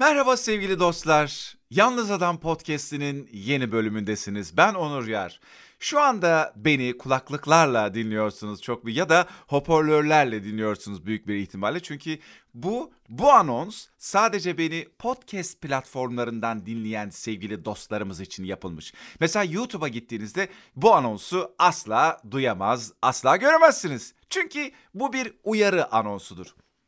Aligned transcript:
Merhaba 0.00 0.36
sevgili 0.36 0.78
dostlar. 0.78 1.56
Yalnız 1.70 2.10
Adam 2.10 2.40
Podcast'inin 2.40 3.28
yeni 3.32 3.72
bölümündesiniz. 3.72 4.56
Ben 4.56 4.74
Onur 4.74 5.08
Yar. 5.08 5.40
Şu 5.78 6.00
anda 6.00 6.52
beni 6.56 6.98
kulaklıklarla 6.98 7.94
dinliyorsunuz 7.94 8.62
çok 8.62 8.86
bir 8.86 8.94
ya 8.94 9.08
da 9.08 9.26
hoparlörlerle 9.46 10.44
dinliyorsunuz 10.44 11.06
büyük 11.06 11.28
bir 11.28 11.34
ihtimalle. 11.34 11.80
Çünkü 11.80 12.18
bu 12.54 12.92
bu 13.08 13.32
anons 13.32 13.86
sadece 13.98 14.58
beni 14.58 14.88
podcast 14.98 15.60
platformlarından 15.60 16.66
dinleyen 16.66 17.10
sevgili 17.10 17.64
dostlarımız 17.64 18.20
için 18.20 18.44
yapılmış. 18.44 18.94
Mesela 19.20 19.44
YouTube'a 19.44 19.88
gittiğinizde 19.88 20.48
bu 20.76 20.94
anonsu 20.94 21.54
asla 21.58 22.20
duyamaz, 22.30 22.92
asla 23.02 23.36
göremezsiniz. 23.36 24.14
Çünkü 24.30 24.70
bu 24.94 25.12
bir 25.12 25.32
uyarı 25.44 25.92
anonsudur. 25.92 26.46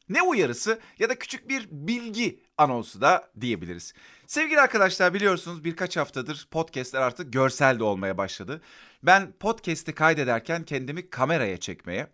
Ne 0.08 0.22
uyarısı 0.22 0.80
ya 0.98 1.08
da 1.08 1.18
küçük 1.18 1.48
bir 1.48 1.68
bilgi 1.70 2.42
anonsu 2.58 3.00
da 3.00 3.30
diyebiliriz. 3.40 3.92
Sevgili 4.26 4.60
arkadaşlar 4.60 5.14
biliyorsunuz 5.14 5.64
birkaç 5.64 5.96
haftadır 5.96 6.48
podcastler 6.50 7.00
artık 7.00 7.32
görsel 7.32 7.78
de 7.78 7.84
olmaya 7.84 8.18
başladı. 8.18 8.60
Ben 9.02 9.32
podcast'i 9.32 9.94
kaydederken 9.94 10.64
kendimi 10.64 11.10
kameraya 11.10 11.56
çekmeye, 11.56 12.06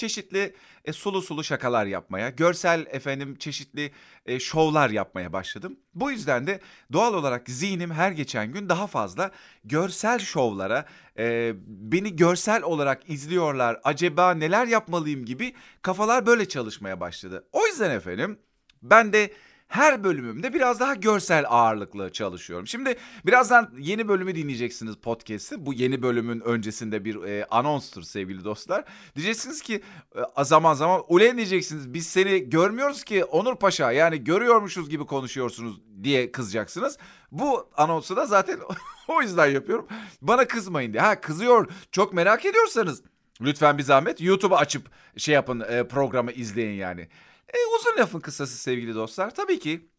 çeşitli 0.00 0.54
e, 0.84 0.92
sulu 0.92 1.22
sulu 1.22 1.44
şakalar 1.44 1.86
yapmaya, 1.86 2.30
görsel 2.30 2.86
efendim 2.90 3.36
çeşitli 3.38 3.92
e, 4.26 4.40
şovlar 4.40 4.90
yapmaya 4.90 5.32
başladım. 5.32 5.76
Bu 5.94 6.10
yüzden 6.10 6.46
de 6.46 6.60
doğal 6.92 7.14
olarak 7.14 7.48
zihnim 7.48 7.90
her 7.90 8.12
geçen 8.12 8.52
gün 8.52 8.68
daha 8.68 8.86
fazla 8.86 9.30
görsel 9.64 10.18
şovlara, 10.18 10.86
e, 11.18 11.52
beni 11.66 12.16
görsel 12.16 12.62
olarak 12.62 13.10
izliyorlar, 13.10 13.80
acaba 13.84 14.34
neler 14.34 14.66
yapmalıyım 14.66 15.24
gibi 15.24 15.54
kafalar 15.82 16.26
böyle 16.26 16.48
çalışmaya 16.48 17.00
başladı. 17.00 17.48
O 17.52 17.66
yüzden 17.66 17.90
efendim 17.90 18.38
ben 18.82 19.12
de 19.12 19.30
her 19.70 20.04
bölümümde 20.04 20.54
biraz 20.54 20.80
daha 20.80 20.94
görsel 20.94 21.44
ağırlıklı 21.48 22.12
çalışıyorum. 22.12 22.66
Şimdi 22.66 22.96
birazdan 23.26 23.70
yeni 23.78 24.08
bölümü 24.08 24.34
dinleyeceksiniz 24.34 24.96
podcast'te. 24.96 25.66
Bu 25.66 25.72
yeni 25.72 26.02
bölümün 26.02 26.40
öncesinde 26.40 27.04
bir 27.04 27.22
e, 27.22 27.46
anonstur 27.50 28.02
sevgili 28.02 28.44
dostlar. 28.44 28.84
Diyeceksiniz 29.16 29.62
ki 29.62 29.82
e, 30.38 30.44
zaman 30.44 30.74
zaman 30.74 31.02
ulen 31.08 31.36
diyeceksiniz. 31.36 31.94
Biz 31.94 32.06
seni 32.06 32.50
görmüyoruz 32.50 33.04
ki 33.04 33.24
Onur 33.24 33.56
Paşa 33.56 33.92
yani 33.92 34.24
görüyormuşuz 34.24 34.90
gibi 34.90 35.06
konuşuyorsunuz 35.06 35.80
diye 36.02 36.32
kızacaksınız. 36.32 36.98
Bu 37.32 37.70
anonsu 37.76 38.16
da 38.16 38.26
zaten 38.26 38.58
o 39.08 39.22
yüzden 39.22 39.46
yapıyorum. 39.46 39.86
Bana 40.22 40.48
kızmayın 40.48 40.92
diye. 40.92 41.02
Ha 41.02 41.20
kızıyor 41.20 41.70
çok 41.92 42.12
merak 42.12 42.44
ediyorsanız 42.44 43.02
lütfen 43.40 43.78
bir 43.78 43.82
zahmet 43.82 44.20
YouTube'u 44.20 44.56
açıp 44.56 44.90
şey 45.16 45.34
yapın 45.34 45.60
e, 45.60 45.88
programı 45.88 46.32
izleyin 46.32 46.78
yani. 46.78 47.08
E, 47.54 47.58
uzun 47.78 48.02
lafın 48.02 48.20
kısası 48.20 48.56
sevgili 48.56 48.94
dostlar. 48.94 49.34
Tabii 49.34 49.58
ki 49.58 49.90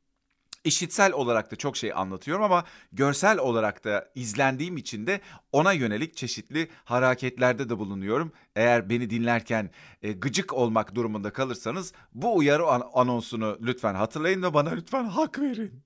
işitsel 0.64 1.14
olarak 1.14 1.52
da 1.52 1.56
çok 1.56 1.78
şey 1.78 1.94
anlatıyorum 1.94 2.44
ama 2.44 2.64
görsel 2.92 3.40
olarak 3.40 3.84
da 3.84 4.12
izlendiğim 4.16 4.78
için 4.78 5.08
de 5.08 5.22
ona 5.52 5.74
yönelik 5.74 6.16
çeşitli 6.18 6.70
hareketlerde 6.84 7.70
de 7.70 7.78
bulunuyorum. 7.80 8.32
Eğer 8.56 8.90
beni 8.90 9.10
dinlerken 9.10 9.70
e, 10.02 10.12
gıcık 10.12 10.54
olmak 10.54 10.96
durumunda 10.96 11.34
kalırsanız 11.34 11.94
bu 12.14 12.38
uyarı 12.38 12.68
an- 12.68 12.90
anonsunu 12.94 13.58
lütfen 13.62 13.94
hatırlayın 13.96 14.44
ve 14.44 14.54
bana 14.54 14.70
lütfen 14.70 15.04
hak 15.04 15.40
verin. 15.40 15.84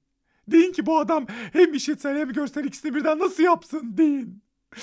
Deyin 0.47 0.71
ki 0.71 0.85
bu 0.85 0.99
adam 0.99 1.25
hem 1.53 1.73
işitsel 1.73 2.17
hem 2.17 2.33
görsel 2.33 2.65
ikisini 2.65 2.95
birden 2.95 3.19
nasıl 3.19 3.43
yapsın 3.43 3.97
deyin. 3.97 4.44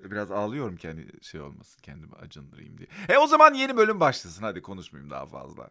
Biraz 0.00 0.30
ağlıyorum 0.30 0.76
kendi 0.76 1.24
şey 1.24 1.40
olmasın 1.40 1.80
kendimi 1.82 2.14
acındırayım 2.14 2.78
diye. 2.78 2.88
E 3.08 3.18
o 3.18 3.26
zaman 3.26 3.54
yeni 3.54 3.76
bölüm 3.76 4.00
başlasın 4.00 4.42
hadi 4.42 4.62
konuşmayayım 4.62 5.10
daha 5.10 5.26
fazla. 5.26 5.70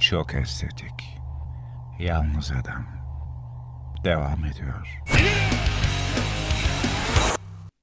Çok 0.00 0.34
estetik. 0.34 1.02
Yalnız 1.98 2.52
adam. 2.52 2.86
Devam 4.04 4.44
ediyor. 4.44 4.86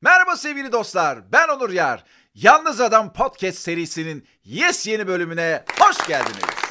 Merhaba 0.01 0.35
sevgili 0.35 0.71
dostlar 0.71 1.31
ben 1.31 1.47
Onur 1.47 1.69
Yar. 1.69 2.03
Yalnız 2.35 2.81
Adam 2.81 3.13
Podcast 3.13 3.57
serisinin 3.57 4.27
yes 4.43 4.87
yeni 4.87 5.07
bölümüne 5.07 5.63
hoş 5.79 6.07
geldiniz. 6.07 6.62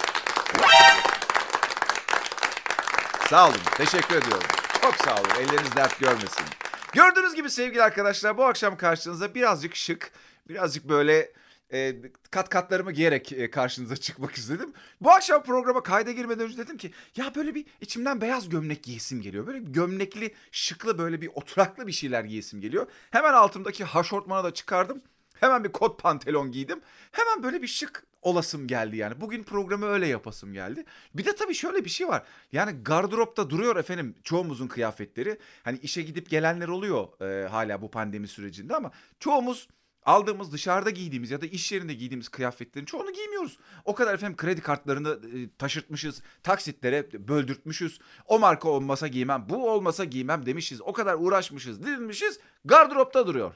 Sağ 3.33 3.49
olun 3.49 3.59
teşekkür 3.77 4.17
ediyorum. 4.17 4.47
Çok 4.83 4.95
sağ 4.95 5.15
olun 5.15 5.31
elleriniz 5.41 5.77
dert 5.77 6.01
görmesin. 6.01 6.45
Gördüğünüz 6.93 7.35
gibi 7.35 7.51
sevgili 7.51 7.83
arkadaşlar 7.83 8.37
bu 8.37 8.45
akşam 8.45 8.77
karşınızda 8.77 9.35
birazcık 9.35 9.77
şık, 9.77 10.13
birazcık 10.49 10.89
böyle 10.89 11.33
e, 11.73 11.97
kat 12.31 12.49
katlarımı 12.49 12.93
giyerek 12.93 13.33
e, 13.33 13.51
karşınıza 13.51 13.97
çıkmak 13.97 14.33
istedim. 14.33 14.73
Bu 15.01 15.11
akşam 15.11 15.43
programa 15.43 15.83
kayda 15.83 16.13
girmeden 16.13 16.47
önce 16.47 16.59
dedim 16.59 16.77
ki 16.77 16.93
ya 17.17 17.35
böyle 17.35 17.55
bir 17.55 17.65
içimden 17.81 18.21
beyaz 18.21 18.49
gömlek 18.49 18.83
giyesim 18.83 19.23
geliyor. 19.23 19.47
Böyle 19.47 19.59
gömlekli, 19.59 20.35
şıklı 20.51 20.99
böyle 20.99 21.21
bir 21.21 21.31
oturaklı 21.35 21.87
bir 21.87 21.93
şeyler 21.93 22.25
giyesim 22.25 22.61
geliyor. 22.61 22.87
Hemen 23.11 23.33
altımdaki 23.33 23.85
haşortmanı 23.85 24.45
da 24.45 24.55
çıkardım. 24.55 25.03
Hemen 25.43 25.65
bir 25.65 25.73
kot 25.73 26.03
pantolon 26.03 26.53
giydim. 26.53 26.81
Hemen 27.13 27.43
böyle 27.43 27.63
bir 27.63 27.67
şık 27.67 28.07
olasım 28.23 28.67
geldi 28.67 28.97
yani. 28.97 29.21
Bugün 29.21 29.43
programı 29.43 29.87
öyle 29.87 30.07
yapasım 30.07 30.53
geldi. 30.53 30.85
Bir 31.15 31.25
de 31.25 31.37
tabii 31.37 31.55
şöyle 31.55 31.85
bir 31.85 31.91
şey 31.91 32.09
var. 32.09 32.23
Yani 32.53 32.73
gardıropta 32.85 33.51
duruyor 33.51 33.77
efendim 33.77 34.15
çoğumuzun 34.25 34.69
kıyafetleri. 34.69 35.39
Hani 35.63 35.79
işe 35.79 36.03
gidip 36.03 36.31
gelenler 36.31 36.69
oluyor 36.69 37.21
e, 37.21 37.49
hala 37.49 37.83
bu 37.83 37.91
pandemi 37.91 38.29
sürecinde 38.29 38.77
ama 38.77 38.91
çoğumuz 39.21 39.69
aldığımız 40.05 40.53
dışarıda 40.53 40.91
giydiğimiz 40.91 41.31
ya 41.31 41.41
da 41.41 41.47
iş 41.47 41.73
yerinde 41.73 41.95
giydiğimiz 41.95 42.29
kıyafetlerin 42.29 42.87
çoğunu 42.87 43.13
giymiyoruz. 43.13 43.59
O 43.85 43.95
kadar 43.95 44.15
efendim 44.15 44.37
kredi 44.37 44.61
kartlarını 44.61 45.09
e, 45.09 45.57
taşırtmışız, 45.59 46.23
taksitlere 46.43 47.29
böldürtmüşüz. 47.29 47.99
O 48.27 48.39
marka 48.39 48.69
olmasa 48.69 49.09
giymem, 49.09 49.47
bu 49.49 49.71
olmasa 49.71 50.05
giymem 50.05 50.47
demişiz. 50.47 50.81
O 50.81 50.93
kadar 50.93 51.15
uğraşmışız, 51.15 51.83
didinmişiz. 51.83 52.39
Gardıropta 52.65 53.27
duruyor. 53.27 53.55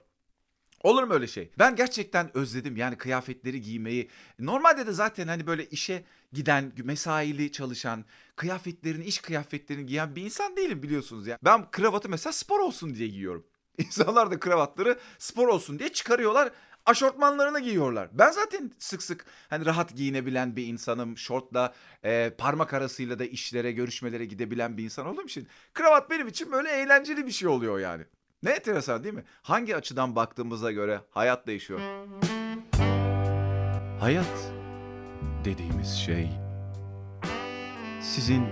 Olur 0.83 1.03
mu 1.03 1.15
öyle 1.15 1.27
şey? 1.27 1.51
Ben 1.59 1.77
gerçekten 1.77 2.37
özledim 2.37 2.77
yani 2.77 2.99
kıyafetleri 2.99 3.61
giymeyi. 3.61 4.11
Normalde 4.39 4.87
de 4.87 4.93
zaten 4.93 5.29
hani 5.29 5.47
böyle 5.47 5.67
işe 5.67 6.05
giden, 6.33 6.73
mesaili 6.85 7.53
çalışan, 7.53 8.05
kıyafetlerini, 8.37 9.05
iş 9.05 9.19
kıyafetlerini 9.19 9.87
giyen 9.87 10.17
bir 10.17 10.23
insan 10.23 10.57
değilim 10.57 10.83
biliyorsunuz 10.83 11.27
ya. 11.27 11.39
Ben 11.45 11.71
kravatı 11.71 12.09
mesela 12.09 12.33
spor 12.33 12.61
olsun 12.61 12.95
diye 12.95 13.09
giyiyorum. 13.09 13.47
İnsanlar 13.79 14.31
da 14.31 14.41
kravatları 14.41 14.99
spor 15.19 15.49
olsun 15.49 15.79
diye 15.79 15.93
çıkarıyorlar. 15.93 16.53
Aşortmanlarını 16.87 17.61
giyiyorlar. 17.61 18.09
Ben 18.13 18.31
zaten 18.31 18.73
sık 18.79 19.03
sık 19.03 19.27
hani 19.49 19.67
rahat 19.67 19.97
giyinebilen 19.97 20.57
bir 20.57 20.67
insanım. 20.67 21.19
Şortla, 21.19 21.75
e, 22.05 22.35
parmak 22.39 22.75
arasıyla 22.75 23.19
da 23.19 23.25
işlere, 23.25 23.73
görüşmelere 23.73 24.25
gidebilen 24.25 24.77
bir 24.77 24.85
insan 24.85 25.07
olduğum 25.07 25.25
için 25.25 25.49
kravat 25.75 26.11
benim 26.11 26.29
için 26.29 26.53
böyle 26.53 26.71
eğlenceli 26.71 27.27
bir 27.27 27.33
şey 27.33 27.49
oluyor 27.49 27.79
yani. 27.79 28.05
Ne 28.47 28.53
enteresan 28.53 29.05
değil 29.05 29.15
mi? 29.15 29.25
Hangi 29.43 29.77
açıdan 29.77 30.17
baktığımıza 30.17 30.73
göre 30.73 31.01
hayat 31.11 31.47
değişiyor. 31.47 31.81
Hayat 34.01 34.53
dediğimiz 35.45 35.97
şey 35.97 36.29
sizin 38.03 38.47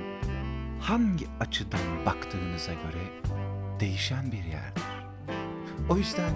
hangi 0.80 1.26
açıdan 1.40 2.06
baktığınıza 2.06 2.72
göre 2.72 3.02
değişen 3.80 4.32
bir 4.32 4.44
yerdir. 4.44 4.82
O 5.90 5.96
yüzden 5.96 6.32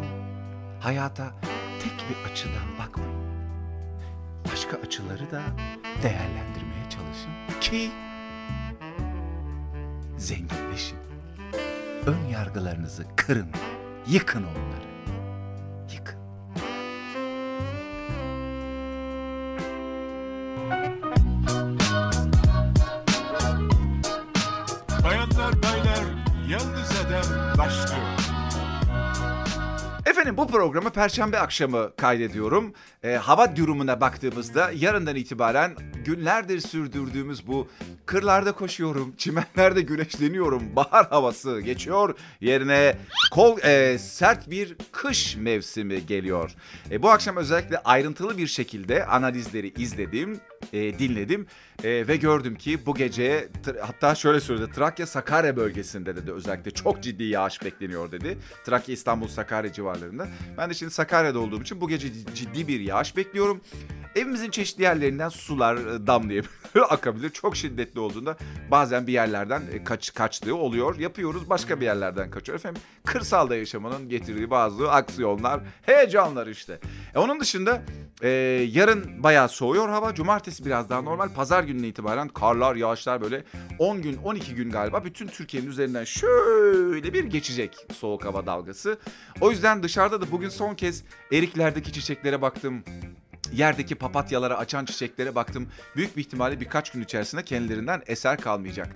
hayata 0.80 1.32
tek 1.82 1.92
bir 2.10 2.30
açıdan 2.30 2.78
bakmayın. 2.78 3.22
Başka 4.52 4.76
açıları 4.76 5.30
da 5.30 5.42
değerlendirmeye 6.02 6.90
çalışın 6.90 7.60
ki 7.60 7.90
zenginleşin. 10.16 11.07
Ön 12.08 12.28
yargılarınızı 12.32 13.04
kırın, 13.16 13.48
yıkın 14.06 14.42
onları. 14.42 14.87
Bu 30.38 30.46
programı 30.46 30.90
Perşembe 30.90 31.38
akşamı 31.38 31.96
kaydediyorum. 31.96 32.72
Ee, 33.02 33.12
hava 33.12 33.56
durumuna 33.56 34.00
baktığımızda 34.00 34.70
yarından 34.74 35.16
itibaren 35.16 35.76
günlerdir 36.04 36.60
sürdürdüğümüz 36.60 37.46
bu 37.46 37.68
kırlarda 38.06 38.52
koşuyorum, 38.52 39.14
çimenlerde 39.16 39.80
güneşleniyorum, 39.80 40.76
bahar 40.76 41.08
havası 41.08 41.60
geçiyor. 41.60 42.14
Yerine 42.40 42.98
kol 43.32 43.58
e, 43.58 43.98
sert 43.98 44.50
bir 44.50 44.76
kış 44.92 45.36
mevsimi 45.36 46.06
geliyor. 46.06 46.54
E, 46.90 47.02
bu 47.02 47.10
akşam 47.10 47.36
özellikle 47.36 47.78
ayrıntılı 47.78 48.38
bir 48.38 48.46
şekilde 48.46 49.06
analizleri 49.06 49.68
izledim 49.68 50.40
e, 50.72 50.98
dinledim 50.98 51.46
E, 51.84 52.08
ve 52.08 52.16
gördüm 52.16 52.54
ki 52.54 52.86
bu 52.86 52.94
gece 52.94 53.48
hatta 53.80 54.14
şöyle 54.14 54.40
söyledi 54.40 54.72
Trakya 54.72 55.06
Sakarya 55.06 55.56
bölgesinde 55.56 56.16
dedi 56.16 56.32
özellikle 56.32 56.70
çok 56.70 57.02
ciddi 57.02 57.24
yağış 57.24 57.64
bekleniyor 57.64 58.12
dedi. 58.12 58.38
Trakya 58.64 58.92
İstanbul 58.92 59.28
Sakarya 59.28 59.72
civarlarında. 59.72 60.28
Ben 60.56 60.70
de 60.70 60.74
şimdi 60.74 60.92
Sakarya'da 60.92 61.38
olduğum 61.38 61.62
için 61.62 61.80
bu 61.80 61.88
gece 61.88 62.08
ciddi 62.34 62.68
bir 62.68 62.80
yağış 62.80 63.16
bekliyorum. 63.16 63.60
Evimizin 64.16 64.50
çeşitli 64.50 64.82
yerlerinden 64.82 65.28
sular 65.28 65.76
e, 65.76 66.06
damlayabilir, 66.06 66.52
akabilir. 66.88 67.30
Çok 67.30 67.56
şiddetli 67.56 68.00
olduğunda 68.00 68.36
bazen 68.70 69.06
bir 69.06 69.12
yerlerden 69.12 69.62
e, 69.72 69.84
kaç 69.84 70.14
kaçtığı 70.14 70.56
oluyor. 70.56 70.98
Yapıyoruz 70.98 71.50
başka 71.50 71.80
bir 71.80 71.84
yerlerden 71.84 72.30
kaçıyor. 72.30 72.58
Efendim 72.58 72.82
kırsalda 73.04 73.56
yaşamanın 73.56 74.08
getirdiği 74.08 74.50
bazı 74.50 74.90
aksiyonlar, 74.90 75.60
heyecanlar 75.82 76.46
işte. 76.46 76.78
E, 77.14 77.18
onun 77.18 77.40
dışında 77.40 77.82
e, 78.22 78.28
yarın 78.72 79.22
bayağı 79.22 79.48
soğuyor 79.48 79.88
hava. 79.88 80.14
Cumartesi 80.14 80.47
biraz 80.64 80.90
daha 80.90 81.02
normal. 81.02 81.28
Pazar 81.28 81.62
gününe 81.62 81.88
itibaren 81.88 82.28
karlar, 82.28 82.76
yağışlar 82.76 83.20
böyle 83.20 83.44
10 83.78 84.02
gün, 84.02 84.16
12 84.16 84.54
gün 84.54 84.70
galiba 84.70 85.04
bütün 85.04 85.26
Türkiye'nin 85.26 85.68
üzerinden 85.68 86.04
şöyle 86.04 87.12
bir 87.12 87.24
geçecek 87.24 87.86
soğuk 87.94 88.24
hava 88.24 88.46
dalgası. 88.46 88.98
O 89.40 89.50
yüzden 89.50 89.82
dışarıda 89.82 90.20
da 90.20 90.30
bugün 90.30 90.48
son 90.48 90.74
kez 90.74 91.04
eriklerdeki 91.32 91.92
çiçeklere 91.92 92.42
baktım 92.42 92.84
yerdeki 93.52 93.94
papatyalara 93.94 94.58
açan 94.58 94.84
çiçeklere 94.84 95.34
baktım. 95.34 95.68
Büyük 95.96 96.16
bir 96.16 96.20
ihtimalle 96.20 96.60
birkaç 96.60 96.90
gün 96.90 97.02
içerisinde 97.02 97.42
kendilerinden 97.42 98.02
eser 98.06 98.40
kalmayacak. 98.40 98.88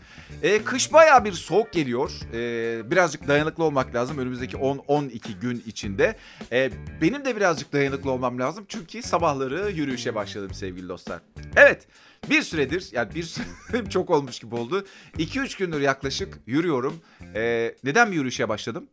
E, 0.43 0.65
kış 0.65 0.93
bayağı 0.93 1.25
bir 1.25 1.33
soğuk 1.33 1.73
geliyor. 1.73 2.13
E, 2.33 2.91
birazcık 2.91 3.29
dayanıklı 3.29 3.65
olmak 3.65 3.95
lazım 3.95 4.19
önümüzdeki 4.19 4.57
10-12 4.57 5.41
gün 5.41 5.63
içinde. 5.67 6.17
E, 6.53 6.71
benim 7.01 7.25
de 7.25 7.37
birazcık 7.37 7.73
dayanıklı 7.73 8.11
olmam 8.11 8.39
lazım. 8.39 8.65
Çünkü 8.69 9.03
sabahları 9.03 9.71
yürüyüşe 9.71 10.15
başladım 10.15 10.55
sevgili 10.55 10.89
dostlar. 10.89 11.21
Evet 11.57 11.87
bir 12.31 12.43
süredir 12.43 12.89
yani 12.93 13.15
bir 13.15 13.23
süre 13.23 13.45
çok 13.91 14.11
olmuş 14.11 14.39
gibi 14.39 14.55
oldu. 14.55 14.85
2-3 15.19 15.59
gündür 15.59 15.81
yaklaşık 15.81 16.39
yürüyorum. 16.47 17.01
E, 17.35 17.75
neden 17.85 18.11
bir 18.11 18.17
yürüyüşe 18.17 18.49
başladım? 18.49 18.87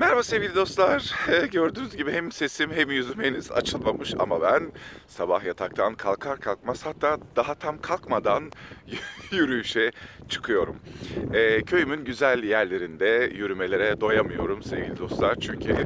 Merhaba 0.00 0.22
sevgili 0.22 0.54
dostlar. 0.54 1.14
Gördüğünüz 1.52 1.96
gibi 1.96 2.12
hem 2.12 2.32
sesim 2.32 2.70
hem 2.72 2.90
yüzüm 2.90 3.22
henüz 3.22 3.52
açılmamış 3.52 4.14
ama 4.18 4.42
ben 4.42 4.72
sabah 5.06 5.44
yataktan 5.44 5.94
kalkar 5.94 6.40
kalkmaz 6.40 6.86
hatta 6.86 7.18
daha 7.36 7.54
tam 7.54 7.80
kalkmadan 7.80 8.50
yürüyüşe 9.32 9.90
çıkıyorum. 10.28 10.76
Ee, 11.34 11.62
köyümün 11.62 12.04
güzel 12.04 12.44
yerlerinde 12.44 13.32
yürümelere 13.34 14.00
doyamıyorum 14.00 14.62
sevgili 14.62 14.98
dostlar. 14.98 15.36
Çünkü 15.40 15.76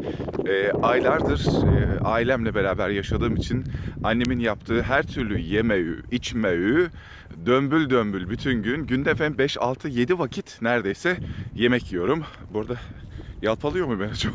e, 0.46 0.72
aylardır 0.72 1.46
e, 1.46 2.00
ailemle 2.05 2.55
beraber 2.55 2.88
yaşadığım 2.88 3.37
için 3.37 3.64
annemin 4.05 4.38
yaptığı 4.38 4.82
her 4.82 5.02
türlü 5.02 5.38
yemeği, 5.38 5.94
içmeyi 6.10 6.87
dömbül 7.46 7.90
dömbül 7.90 8.28
bütün 8.31 8.62
gün 8.62 8.87
günde 8.87 9.10
efendim 9.10 9.38
5, 9.38 9.56
6, 9.58 9.88
7 9.88 10.19
vakit 10.19 10.62
neredeyse 10.62 11.16
yemek 11.55 11.93
yiyorum. 11.93 12.22
Burada 12.55 12.75
Yalpalıyor 13.43 13.87
mu 13.87 14.00
beni 14.00 14.14
çok? 14.19 14.35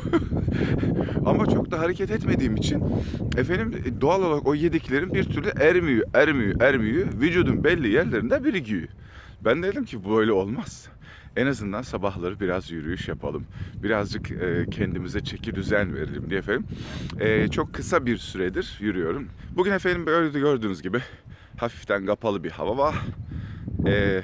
Ama 1.26 1.46
çok 1.46 1.72
da 1.72 1.80
hareket 1.80 2.12
etmediğim 2.12 2.56
için 2.56 2.84
efendim 3.38 3.98
doğal 4.02 4.24
olarak 4.24 4.48
o 4.48 4.56
yediklerim 4.56 5.14
bir 5.14 5.24
türlü 5.24 5.50
ermiyor, 5.50 6.08
ermiyor, 6.14 6.62
ermiyor. 6.62 7.08
Vücudun 7.22 7.64
belli 7.64 7.88
yerlerinde 7.90 8.44
birikiyor. 8.44 8.88
Ben 9.46 9.64
de 9.64 9.68
dedim 9.68 9.86
ki 9.86 10.10
böyle 10.10 10.32
olmaz. 10.32 10.88
En 11.36 11.48
azından 11.48 11.82
sabahları 11.82 12.40
biraz 12.40 12.72
yürüyüş 12.72 13.08
yapalım. 13.08 13.46
Birazcık 13.84 14.32
e, 14.32 14.66
kendimize 14.72 15.24
çeki 15.24 15.56
düzen 15.56 15.96
verelim 15.96 16.30
diye 16.30 16.40
efendim. 16.40 16.66
E, 17.20 17.48
çok 17.48 17.74
kısa 17.74 18.06
bir 18.06 18.18
süredir 18.18 18.78
yürüyorum. 18.82 19.28
Bugün 19.56 19.72
efendim 19.72 20.06
böyle 20.06 20.40
gördüğünüz 20.40 20.82
gibi 20.82 21.00
hafiften 21.58 22.06
kapalı 22.06 22.44
bir 22.44 22.52
hava 22.52 22.78
var. 22.78 22.96
E, 23.88 24.22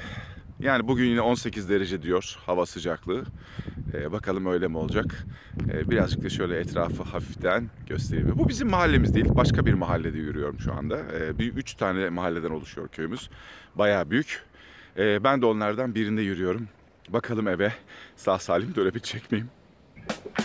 yani 0.60 0.88
bugün 0.88 1.06
yine 1.06 1.22
18 1.22 1.70
derece 1.70 2.02
diyor 2.02 2.38
hava 2.46 2.66
sıcaklığı. 2.66 3.24
Ee, 3.94 4.12
bakalım 4.12 4.46
öyle 4.46 4.68
mi 4.68 4.78
olacak? 4.78 5.26
Ee, 5.72 5.90
birazcık 5.90 6.24
da 6.24 6.30
şöyle 6.30 6.60
etrafı 6.60 7.04
hafiften 7.04 7.70
göstereyim. 7.88 8.38
Bu 8.38 8.50
bizim 8.50 8.70
mahallemiz 8.70 9.14
değil. 9.14 9.26
Başka 9.30 9.66
bir 9.66 9.74
mahallede 9.74 10.18
yürüyorum 10.18 10.60
şu 10.60 10.74
anda. 10.74 10.98
Ee, 10.98 11.40
bir 11.40 11.54
üç 11.54 11.74
tane 11.74 12.10
mahalleden 12.10 12.50
oluşuyor 12.50 12.88
köyümüz. 12.88 13.30
Bayağı 13.76 14.10
büyük. 14.10 14.44
Ee, 14.98 15.24
ben 15.24 15.42
de 15.42 15.46
onlardan 15.46 15.96
birinde 15.96 16.22
yürüyorum. 16.22 16.68
Bakalım 17.10 17.48
eve 17.48 17.74
sağ 18.16 18.40
salim 18.40 18.76
dönebilecek 18.76 19.32
miyim? 19.32 19.50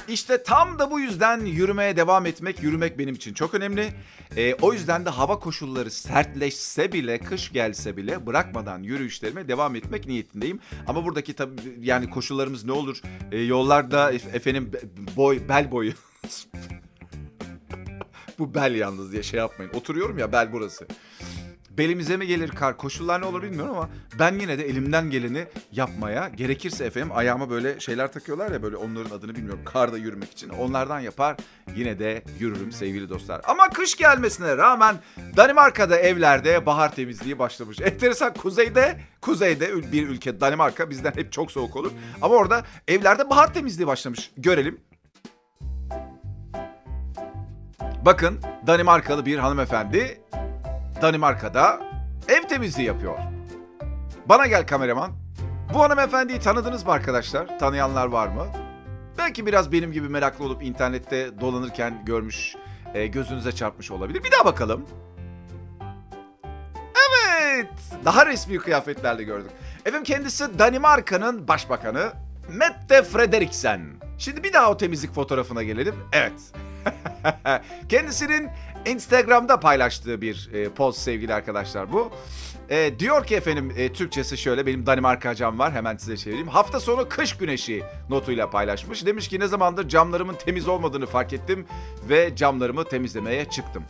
İşte 0.08 0.42
tam 0.42 0.78
da 0.78 0.90
bu 0.90 1.00
yüzden 1.00 1.44
yürümeye 1.44 1.96
devam 1.96 2.26
etmek, 2.26 2.62
yürümek 2.62 2.98
benim 2.98 3.14
için 3.14 3.34
çok 3.34 3.54
önemli. 3.54 3.92
Ee, 4.36 4.54
o 4.54 4.72
yüzden 4.72 5.04
de 5.04 5.10
hava 5.10 5.38
koşulları 5.38 5.90
sertleşse 5.90 6.92
bile, 6.92 7.18
kış 7.18 7.52
gelse 7.52 7.96
bile 7.96 8.26
bırakmadan 8.26 8.82
yürüyüşlerime 8.82 9.48
devam 9.48 9.76
etmek 9.76 10.06
niyetindeyim. 10.06 10.60
Ama 10.86 11.04
buradaki 11.04 11.34
tabii 11.34 11.60
yani 11.80 12.10
koşullarımız 12.10 12.64
ne 12.64 12.72
olur? 12.72 13.00
Ee, 13.32 13.38
yollarda 13.38 14.12
ef- 14.12 14.36
efendim 14.36 14.70
boy, 15.16 15.48
bel 15.48 15.70
boyu. 15.70 15.92
bu 18.38 18.54
bel 18.54 18.74
yalnız 18.74 19.12
diye 19.12 19.22
şey 19.22 19.38
yapmayın. 19.38 19.72
Oturuyorum 19.74 20.18
ya 20.18 20.32
bel 20.32 20.52
burası. 20.52 20.86
Belimize 21.78 22.16
mi 22.16 22.26
gelir 22.26 22.48
kar? 22.48 22.76
Koşullar 22.76 23.20
ne 23.20 23.24
olur 23.24 23.42
bilmiyorum 23.42 23.76
ama 23.76 23.88
ben 24.18 24.38
yine 24.38 24.58
de 24.58 24.68
elimden 24.68 25.10
geleni 25.10 25.46
yapmaya 25.72 26.28
gerekirse 26.28 26.84
efendim 26.84 27.10
ayağıma 27.14 27.50
böyle 27.50 27.80
şeyler 27.80 28.12
takıyorlar 28.12 28.50
ya 28.52 28.62
böyle 28.62 28.76
onların 28.76 29.16
adını 29.16 29.34
bilmiyorum 29.34 29.60
karda 29.64 29.98
yürümek 29.98 30.32
için. 30.32 30.48
Onlardan 30.48 31.00
yapar 31.00 31.36
yine 31.76 31.98
de 31.98 32.22
yürürüm 32.38 32.72
sevgili 32.72 33.08
dostlar. 33.08 33.40
Ama 33.44 33.68
kış 33.68 33.96
gelmesine 33.96 34.56
rağmen 34.56 34.96
Danimarka'da 35.36 35.98
evlerde 35.98 36.66
bahar 36.66 36.94
temizliği 36.94 37.38
başlamış. 37.38 37.80
Enteresan 37.80 38.34
kuzeyde 38.34 39.00
kuzeyde 39.20 39.92
bir 39.92 40.08
ülke 40.08 40.40
Danimarka 40.40 40.90
bizden 40.90 41.12
hep 41.12 41.32
çok 41.32 41.52
soğuk 41.52 41.76
olur. 41.76 41.92
Ama 42.22 42.34
orada 42.34 42.64
evlerde 42.88 43.30
bahar 43.30 43.54
temizliği 43.54 43.86
başlamış. 43.86 44.30
Görelim. 44.36 44.80
Bakın 48.04 48.40
Danimarkalı 48.66 49.26
bir 49.26 49.38
hanımefendi 49.38 50.20
Danimarka'da 51.02 51.80
ev 52.28 52.48
temizliği 52.48 52.88
yapıyor. 52.88 53.18
Bana 54.26 54.46
gel 54.46 54.66
kameraman. 54.66 55.10
Bu 55.74 55.82
hanımefendiyi 55.82 56.40
tanıdınız 56.40 56.86
mı 56.86 56.92
arkadaşlar? 56.92 57.58
Tanıyanlar 57.58 58.06
var 58.06 58.28
mı? 58.28 58.46
Belki 59.18 59.46
biraz 59.46 59.72
benim 59.72 59.92
gibi 59.92 60.08
meraklı 60.08 60.44
olup 60.44 60.62
internette 60.62 61.40
dolanırken 61.40 62.02
görmüş, 62.06 62.54
e, 62.94 63.06
gözünüze 63.06 63.52
çarpmış 63.52 63.90
olabilir. 63.90 64.24
Bir 64.24 64.32
daha 64.32 64.44
bakalım. 64.44 64.86
Evet, 67.28 67.68
daha 68.04 68.26
resmi 68.26 68.58
kıyafetlerle 68.58 69.22
gördük. 69.22 69.50
Efendim 69.80 70.04
kendisi 70.04 70.58
Danimarka'nın 70.58 71.48
başbakanı 71.48 72.12
Mette 72.48 73.02
Frederiksen. 73.02 73.80
Şimdi 74.18 74.44
bir 74.44 74.52
daha 74.52 74.70
o 74.70 74.76
temizlik 74.76 75.14
fotoğrafına 75.14 75.62
gelelim. 75.62 75.94
Evet. 76.12 76.32
Kendisinin 77.88 78.50
Instagram'da 78.86 79.60
paylaştığı 79.60 80.20
bir 80.20 80.50
e, 80.52 80.68
post 80.68 80.98
sevgili 80.98 81.34
arkadaşlar 81.34 81.92
bu. 81.92 82.10
E, 82.70 82.98
diyor 82.98 83.26
ki 83.26 83.36
efendim 83.36 83.72
e, 83.76 83.92
Türkçesi 83.92 84.38
şöyle 84.38 84.66
benim 84.66 84.86
Danimarkacam 84.86 85.58
var 85.58 85.72
hemen 85.72 85.96
size 85.96 86.16
çevireyim. 86.16 86.48
Hafta 86.48 86.80
sonu 86.80 87.08
kış 87.08 87.36
güneşi 87.36 87.82
notuyla 88.10 88.50
paylaşmış. 88.50 89.06
Demiş 89.06 89.28
ki 89.28 89.40
ne 89.40 89.46
zamandır 89.46 89.88
camlarımın 89.88 90.34
temiz 90.34 90.68
olmadığını 90.68 91.06
fark 91.06 91.32
ettim 91.32 91.66
ve 92.08 92.36
camlarımı 92.36 92.84
temizlemeye 92.84 93.44
çıktım. 93.44 93.84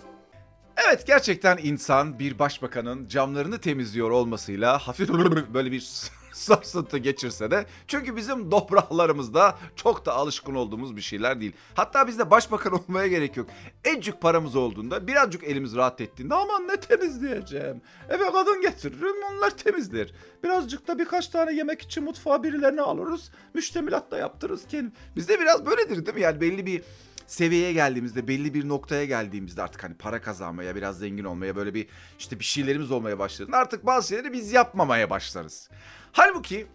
Evet 0.87 1.07
gerçekten 1.07 1.59
insan 1.63 2.19
bir 2.19 2.39
başbakanın 2.39 3.09
camlarını 3.09 3.59
temizliyor 3.59 4.11
olmasıyla 4.11 4.79
hafif 4.79 5.09
böyle 5.55 5.73
bir 5.73 6.11
sarsıntı 6.35 6.99
geçirse 6.99 7.51
de 7.51 7.67
çünkü 7.89 8.17
bizim 8.17 8.51
dobrahlarımızda 8.51 9.59
çok 9.77 10.07
da 10.07 10.13
alışkın 10.15 10.55
olduğumuz 10.55 10.97
bir 10.97 11.01
şeyler 11.01 11.41
değil. 11.41 11.53
Hatta 11.75 12.07
bizde 12.07 12.31
başbakan 12.31 12.73
olmaya 12.89 13.07
gerek 13.07 13.37
yok. 13.37 13.49
Encük 13.85 14.21
paramız 14.21 14.57
olduğunda 14.57 15.07
birazcık 15.07 15.45
elimiz 15.45 15.77
rahat 15.77 16.01
ettiğinde 16.01 16.35
aman 16.35 16.69
ne 16.69 16.77
temizleyeceğim. 16.77 17.81
Eve 18.09 18.33
kadın 18.33 18.63
getiririm 18.63 19.17
onlar 19.31 19.51
temizler. 19.51 20.13
Birazcık 20.45 20.89
da 20.89 20.99
birkaç 20.99 21.29
tane 21.29 21.55
yemek 21.55 21.83
için 21.83 22.05
mutfağa 22.05 22.43
birilerini 22.43 22.83
alırız. 22.83 23.31
Müştemilat 23.55 24.11
da 24.11 24.19
yaptırırız 24.19 24.67
kendim. 24.69 24.93
Bizde 25.17 25.41
biraz 25.41 25.67
böyledir 25.67 26.07
değil 26.07 26.17
mi? 26.17 26.23
Yani 26.23 26.41
belli 26.41 26.67
bir 26.67 26.83
seviyeye 27.27 27.73
geldiğimizde, 27.73 28.29
belli 28.29 28.55
bir 28.55 28.69
noktaya 28.69 29.05
geldiğimizde 29.05 29.63
artık 29.63 29.85
hani 29.85 29.95
para 29.95 30.21
kazanmaya, 30.21 30.77
biraz 30.77 30.99
zengin 30.99 31.25
olmaya, 31.25 31.57
böyle 31.57 31.75
bir 31.75 31.87
işte 32.19 32.39
bir 32.39 32.45
şeylerimiz 32.45 32.91
olmaya 32.91 33.19
başladığında 33.19 33.57
artık 33.57 33.87
bazı 33.87 34.09
şeyleri 34.09 34.33
biz 34.33 34.53
yapmamaya 34.53 35.11
başlarız. 35.11 35.69
Halbuki 36.17 36.67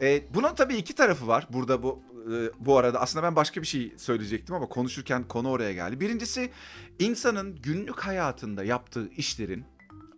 e, 0.00 0.34
bunun 0.34 0.54
tabii 0.54 0.76
iki 0.76 0.94
tarafı 0.94 1.26
var. 1.26 1.46
Burada 1.50 1.82
bu 1.82 2.02
e, 2.32 2.50
bu 2.66 2.78
arada 2.78 3.00
aslında 3.00 3.22
ben 3.22 3.36
başka 3.36 3.62
bir 3.62 3.66
şey 3.66 3.94
söyleyecektim 3.96 4.54
ama 4.54 4.68
konuşurken 4.68 5.28
konu 5.28 5.50
oraya 5.50 5.72
geldi. 5.72 6.00
Birincisi 6.00 6.50
insanın 6.98 7.56
günlük 7.62 8.00
hayatında 8.00 8.64
yaptığı 8.64 9.08
işlerin 9.08 9.64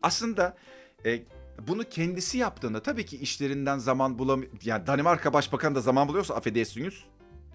aslında 0.02 0.56
e, 1.06 1.22
bunu 1.68 1.84
kendisi 1.84 2.38
yaptığında 2.38 2.82
tabii 2.82 3.06
ki 3.06 3.16
işlerinden 3.16 3.78
zaman 3.78 4.18
bulam 4.18 4.42
yani 4.64 4.86
Danimarka 4.86 5.32
Başbakanı 5.32 5.74
da 5.74 5.80
zaman 5.80 6.08
buluyorsa 6.08 6.34
affedersiniz. 6.34 6.94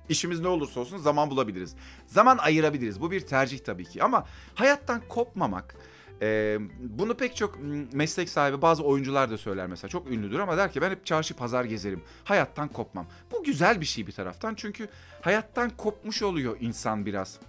İşimiz 0.10 0.40
ne 0.40 0.48
olursa 0.48 0.80
olsun 0.80 0.98
zaman 0.98 1.30
bulabiliriz. 1.30 1.76
Zaman 2.08 2.38
ayırabiliriz. 2.38 3.02
Bu 3.02 3.12
bir 3.12 3.22
tercih 3.22 3.60
tabii 3.60 3.86
ki 3.86 4.04
ama 4.04 4.26
hayattan 4.56 5.02
kopmamak, 5.10 5.76
Ee, 6.22 6.58
bunu 6.80 7.18
pek 7.18 7.36
çok 7.36 7.60
meslek 7.94 8.30
sahibi 8.30 8.62
bazı 8.62 8.84
oyuncular 8.84 9.32
da 9.32 9.38
söyler 9.38 9.68
mesela. 9.68 9.90
Çok 9.90 10.12
ünlüdür 10.12 10.40
ama 10.40 10.58
der 10.58 10.72
ki 10.72 10.82
ben 10.82 10.92
hep 10.92 11.06
çarşı 11.06 11.36
pazar 11.36 11.66
gezerim. 11.66 12.04
Hayattan 12.24 12.68
kopmam. 12.68 13.08
Bu 13.32 13.44
güzel 13.44 13.82
bir 13.82 13.86
şey 13.86 14.08
bir 14.08 14.12
taraftan. 14.12 14.56
Çünkü 14.56 14.88
hayattan 15.22 15.70
kopmuş 15.70 16.22
oluyor 16.22 16.58
insan 16.60 17.06
biraz 17.06 17.40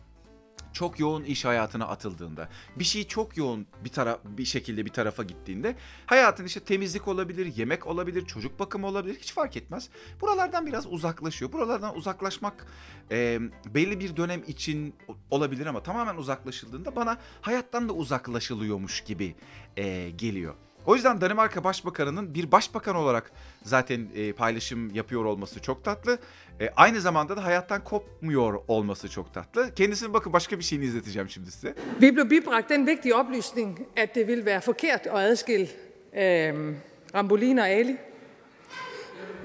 çok 0.77 1.01
yoğun 1.01 1.25
iş 1.25 1.45
hayatına 1.45 1.87
atıldığında, 1.87 2.49
bir 2.77 2.85
şey 2.85 3.07
çok 3.07 3.37
yoğun 3.37 3.67
bir 3.85 3.89
taraf 3.89 4.19
bir 4.25 4.45
şekilde 4.45 4.87
bir 4.87 4.91
tarafa 4.91 5.23
gittiğinde 5.23 5.77
hayatın 6.07 6.45
işte 6.45 6.61
temizlik 6.61 7.09
olabilir, 7.09 7.57
yemek 7.57 7.87
olabilir, 7.87 8.27
çocuk 8.27 8.61
bakımı 8.61 8.87
olabilir 8.87 9.19
hiç 9.21 9.33
fark 9.33 9.57
etmez. 9.57 9.89
Buralardan 10.21 10.67
biraz 10.67 10.87
uzaklaşıyor. 10.87 11.53
Buralardan 11.53 11.97
uzaklaşmak 11.97 12.67
e, 13.11 13.41
belli 13.67 14.01
bir 14.01 14.17
dönem 14.17 14.43
için 14.47 14.95
olabilir 15.31 15.67
ama 15.67 15.83
tamamen 15.83 16.17
uzaklaşıldığında 16.17 16.97
bana 16.97 17.19
hayattan 17.41 17.89
da 17.89 17.93
uzaklaşılıyormuş 17.93 19.01
gibi 19.01 19.35
e, 19.77 20.11
geliyor. 20.11 20.55
O 20.87 20.95
yüzden 20.95 21.21
Danimarka 21.21 21.65
Başbakanı'nın 21.65 22.35
bir 22.35 22.53
başbakan 22.53 22.97
olarak 22.97 23.31
zaten 23.63 24.09
e, 24.15 24.33
paylaşım 24.33 24.95
yapıyor 24.95 25.25
olması 25.25 25.63
çok 25.63 25.85
tatlı. 25.85 26.19
E, 26.61 26.71
aynı 26.77 27.01
zamanda 27.01 27.37
da 27.37 27.45
hayattan 27.45 27.85
kopmuyor 27.85 28.61
olması 28.69 29.09
çok 29.09 29.35
tatlı. 29.35 29.75
Kendisini 29.75 30.15
bakın 30.15 30.33
başka 30.33 30.59
bir 30.59 30.65
şeyini 30.65 30.85
izleteceğim 30.85 31.29
şimdi 31.29 31.51
size. 31.51 31.75
Vi 32.03 32.17
blev 32.17 32.31
bibragt 32.31 32.71
den 32.71 32.87
vigtige 32.87 33.15
oplysning, 33.15 33.79
at 34.03 34.15
det 34.15 34.29
ville 34.29 34.47
være 34.47 34.61
forkert 34.61 35.07
at 35.07 35.15
adskille 35.15 35.69
øh, 36.13 36.75
Rambolin 37.15 37.57
og 37.57 37.65
Ali. 37.65 37.97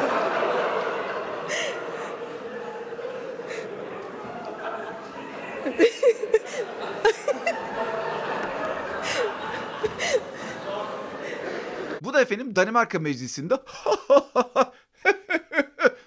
Da 12.14 12.20
efendim 12.20 12.56
Danimarka 12.56 12.98
Meclisi'nde 12.98 13.54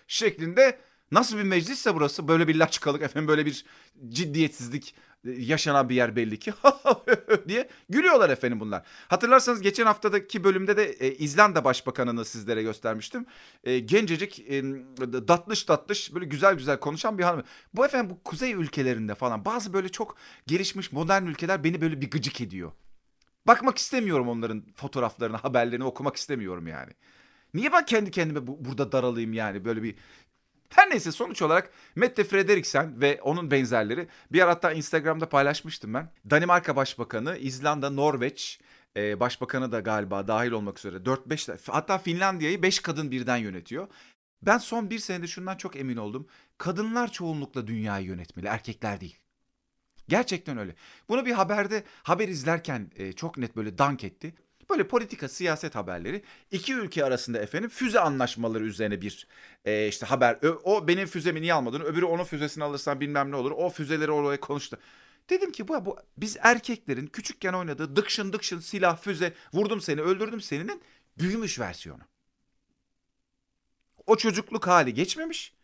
şeklinde 0.07 0.79
nasıl 1.11 1.37
bir 1.37 1.43
meclisse 1.43 1.95
burası 1.95 2.27
böyle 2.27 2.47
bir 2.47 2.55
laçkalık 2.55 3.01
efendim 3.01 3.27
böyle 3.27 3.45
bir 3.45 3.65
ciddiyetsizlik 4.09 4.95
yaşanan 5.23 5.89
bir 5.89 5.95
yer 5.95 6.15
belli 6.15 6.39
ki 6.39 6.53
diye 7.47 7.69
gülüyorlar 7.89 8.29
efendim 8.29 8.59
bunlar. 8.59 8.83
Hatırlarsanız 9.07 9.61
geçen 9.61 9.85
haftadaki 9.85 10.43
bölümde 10.43 10.77
de 10.77 10.83
e, 10.91 11.15
İzlanda 11.15 11.63
Başbakanı'nı 11.63 12.25
sizlere 12.25 12.63
göstermiştim. 12.63 13.25
E, 13.63 13.79
gencecik 13.79 14.39
e, 14.39 14.63
tatlış 15.27 15.63
tatlış 15.63 16.13
böyle 16.13 16.25
güzel 16.25 16.55
güzel 16.55 16.79
konuşan 16.79 17.17
bir 17.17 17.23
hanım. 17.23 17.43
Bu 17.73 17.85
efendim 17.85 18.09
bu 18.09 18.23
kuzey 18.23 18.51
ülkelerinde 18.51 19.15
falan 19.15 19.45
bazı 19.45 19.73
böyle 19.73 19.89
çok 19.89 20.15
gelişmiş 20.47 20.91
modern 20.91 21.25
ülkeler 21.25 21.63
beni 21.63 21.81
böyle 21.81 22.01
bir 22.01 22.09
gıcık 22.09 22.41
ediyor. 22.41 22.71
Bakmak 23.47 23.77
istemiyorum 23.77 24.29
onların 24.29 24.63
fotoğraflarını, 24.75 25.37
haberlerini 25.37 25.83
okumak 25.83 26.15
istemiyorum 26.15 26.67
yani. 26.67 26.91
Niye 27.53 27.71
ben 27.71 27.85
kendi 27.85 28.11
kendime 28.11 28.47
bu- 28.47 28.65
burada 28.65 28.91
daralayım 28.91 29.33
yani 29.33 29.65
böyle 29.65 29.83
bir... 29.83 29.95
Her 30.69 30.89
neyse 30.89 31.11
sonuç 31.11 31.41
olarak 31.41 31.71
Mette 31.95 32.23
Frederiksen 32.23 33.01
ve 33.01 33.19
onun 33.21 33.51
benzerleri 33.51 34.07
bir 34.31 34.41
ara 34.41 34.51
hatta 34.51 34.71
Instagram'da 34.71 35.29
paylaşmıştım 35.29 35.93
ben. 35.93 36.11
Danimarka 36.29 36.75
Başbakanı, 36.75 37.37
İzlanda, 37.37 37.89
Norveç 37.89 38.59
e, 38.97 39.19
Başbakanı 39.19 39.71
da 39.71 39.79
galiba 39.79 40.27
dahil 40.27 40.51
olmak 40.51 40.79
üzere 40.79 41.05
4-5 41.05 41.71
hatta 41.71 41.97
Finlandiya'yı 41.97 42.61
5 42.63 42.79
kadın 42.79 43.11
birden 43.11 43.37
yönetiyor. 43.37 43.87
Ben 44.41 44.57
son 44.57 44.89
bir 44.89 44.99
senede 44.99 45.27
şundan 45.27 45.55
çok 45.57 45.75
emin 45.75 45.97
oldum. 45.97 46.27
Kadınlar 46.57 47.11
çoğunlukla 47.11 47.67
dünyayı 47.67 48.05
yönetmeli, 48.05 48.47
erkekler 48.47 49.01
değil. 49.01 49.19
Gerçekten 50.09 50.57
öyle. 50.57 50.75
Bunu 51.09 51.25
bir 51.25 51.31
haberde 51.31 51.83
haber 52.03 52.27
izlerken 52.27 52.91
e, 52.95 53.13
çok 53.13 53.37
net 53.37 53.55
böyle 53.55 53.77
dank 53.77 54.03
etti. 54.03 54.33
Böyle 54.69 54.87
politika, 54.87 55.29
siyaset 55.29 55.75
haberleri 55.75 56.23
iki 56.51 56.73
ülke 56.73 57.05
arasında 57.05 57.39
efendim 57.39 57.69
füze 57.69 57.99
anlaşmaları 57.99 58.63
üzerine 58.63 59.01
bir 59.01 59.27
e, 59.65 59.87
işte 59.87 60.05
haber. 60.05 60.37
Ö- 60.41 60.57
o 60.63 60.87
benim 60.87 61.07
füzemi 61.07 61.41
niye 61.41 61.53
almadın? 61.53 61.81
Öbürü 61.81 62.05
onun 62.05 62.23
füzesini 62.23 62.63
alırsan 62.63 62.99
bilmem 62.99 63.31
ne 63.31 63.35
olur. 63.35 63.51
O 63.51 63.69
füzeleri 63.69 64.11
oraya 64.11 64.39
konuştu. 64.39 64.77
Dedim 65.29 65.51
ki 65.51 65.67
bu, 65.67 65.85
bu 65.85 65.97
biz 66.17 66.37
erkeklerin 66.41 67.07
küçükken 67.07 67.53
oynadığı 67.53 67.95
dıkşın 67.95 68.33
dıkşın 68.33 68.59
silah 68.59 68.97
füze 69.01 69.33
vurdum 69.53 69.81
seni 69.81 70.01
öldürdüm 70.01 70.41
seninin 70.41 70.81
büyümüş 71.19 71.59
versiyonu. 71.59 72.01
O 74.07 74.15
çocukluk 74.17 74.67
hali 74.67 74.93
geçmemiş. 74.93 75.56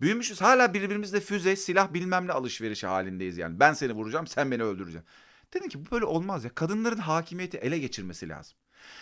Büyümüşüz 0.00 0.40
hala 0.40 0.74
birbirimizle 0.74 1.20
füze, 1.20 1.56
silah 1.56 1.94
bilmem 1.94 2.26
ne 2.26 2.32
alışverişi 2.32 2.86
halindeyiz 2.86 3.38
yani. 3.38 3.60
Ben 3.60 3.72
seni 3.72 3.92
vuracağım, 3.92 4.26
sen 4.26 4.50
beni 4.50 4.62
öldüreceksin. 4.62 5.08
Dedim 5.54 5.68
ki 5.68 5.86
bu 5.86 5.90
böyle 5.90 6.04
olmaz 6.04 6.44
ya. 6.44 6.54
Kadınların 6.54 6.98
hakimiyeti 6.98 7.56
ele 7.58 7.78
geçirmesi 7.78 8.28
lazım. 8.28 8.56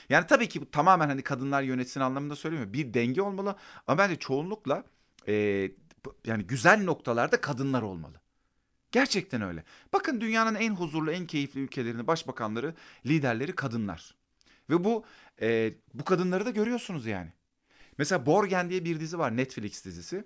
Yani 0.08 0.26
tabii 0.26 0.48
ki 0.48 0.60
bu 0.60 0.70
tamamen 0.70 1.08
hani 1.08 1.22
kadınlar 1.22 1.62
yönetsin 1.62 2.00
anlamında 2.00 2.36
söylemiyorum. 2.36 2.72
Bir 2.72 2.94
denge 2.94 3.22
olmalı 3.22 3.56
ama 3.86 3.98
bence 3.98 4.16
çoğunlukla 4.16 4.84
e, 5.28 5.32
yani 6.26 6.44
güzel 6.44 6.84
noktalarda 6.84 7.40
kadınlar 7.40 7.82
olmalı. 7.82 8.20
Gerçekten 8.92 9.42
öyle. 9.42 9.64
Bakın 9.92 10.20
dünyanın 10.20 10.54
en 10.54 10.74
huzurlu, 10.74 11.12
en 11.12 11.26
keyifli 11.26 11.60
ülkelerinde 11.60 12.06
başbakanları, 12.06 12.74
liderleri 13.06 13.54
kadınlar. 13.54 14.14
Ve 14.70 14.84
bu 14.84 15.04
e, 15.40 15.74
bu 15.94 16.04
kadınları 16.04 16.46
da 16.46 16.50
görüyorsunuz 16.50 17.06
yani. 17.06 17.32
Mesela 17.98 18.26
Borgen 18.26 18.70
diye 18.70 18.84
bir 18.84 19.00
dizi 19.00 19.18
var 19.18 19.36
Netflix 19.36 19.84
dizisi. 19.84 20.24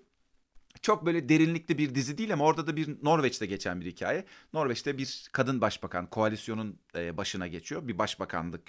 Çok 0.82 1.06
böyle 1.06 1.28
derinlikli 1.28 1.78
bir 1.78 1.94
dizi 1.94 2.18
değil 2.18 2.32
ama 2.32 2.44
orada 2.44 2.66
da 2.66 2.76
bir 2.76 2.96
Norveç'te 3.02 3.46
geçen 3.46 3.80
bir 3.80 3.86
hikaye. 3.86 4.24
Norveç'te 4.52 4.98
bir 4.98 5.28
kadın 5.32 5.60
başbakan 5.60 6.06
koalisyonun 6.06 6.78
e, 6.94 7.16
başına 7.16 7.46
geçiyor. 7.46 7.88
Bir 7.88 7.98
başbakanlık 7.98 8.62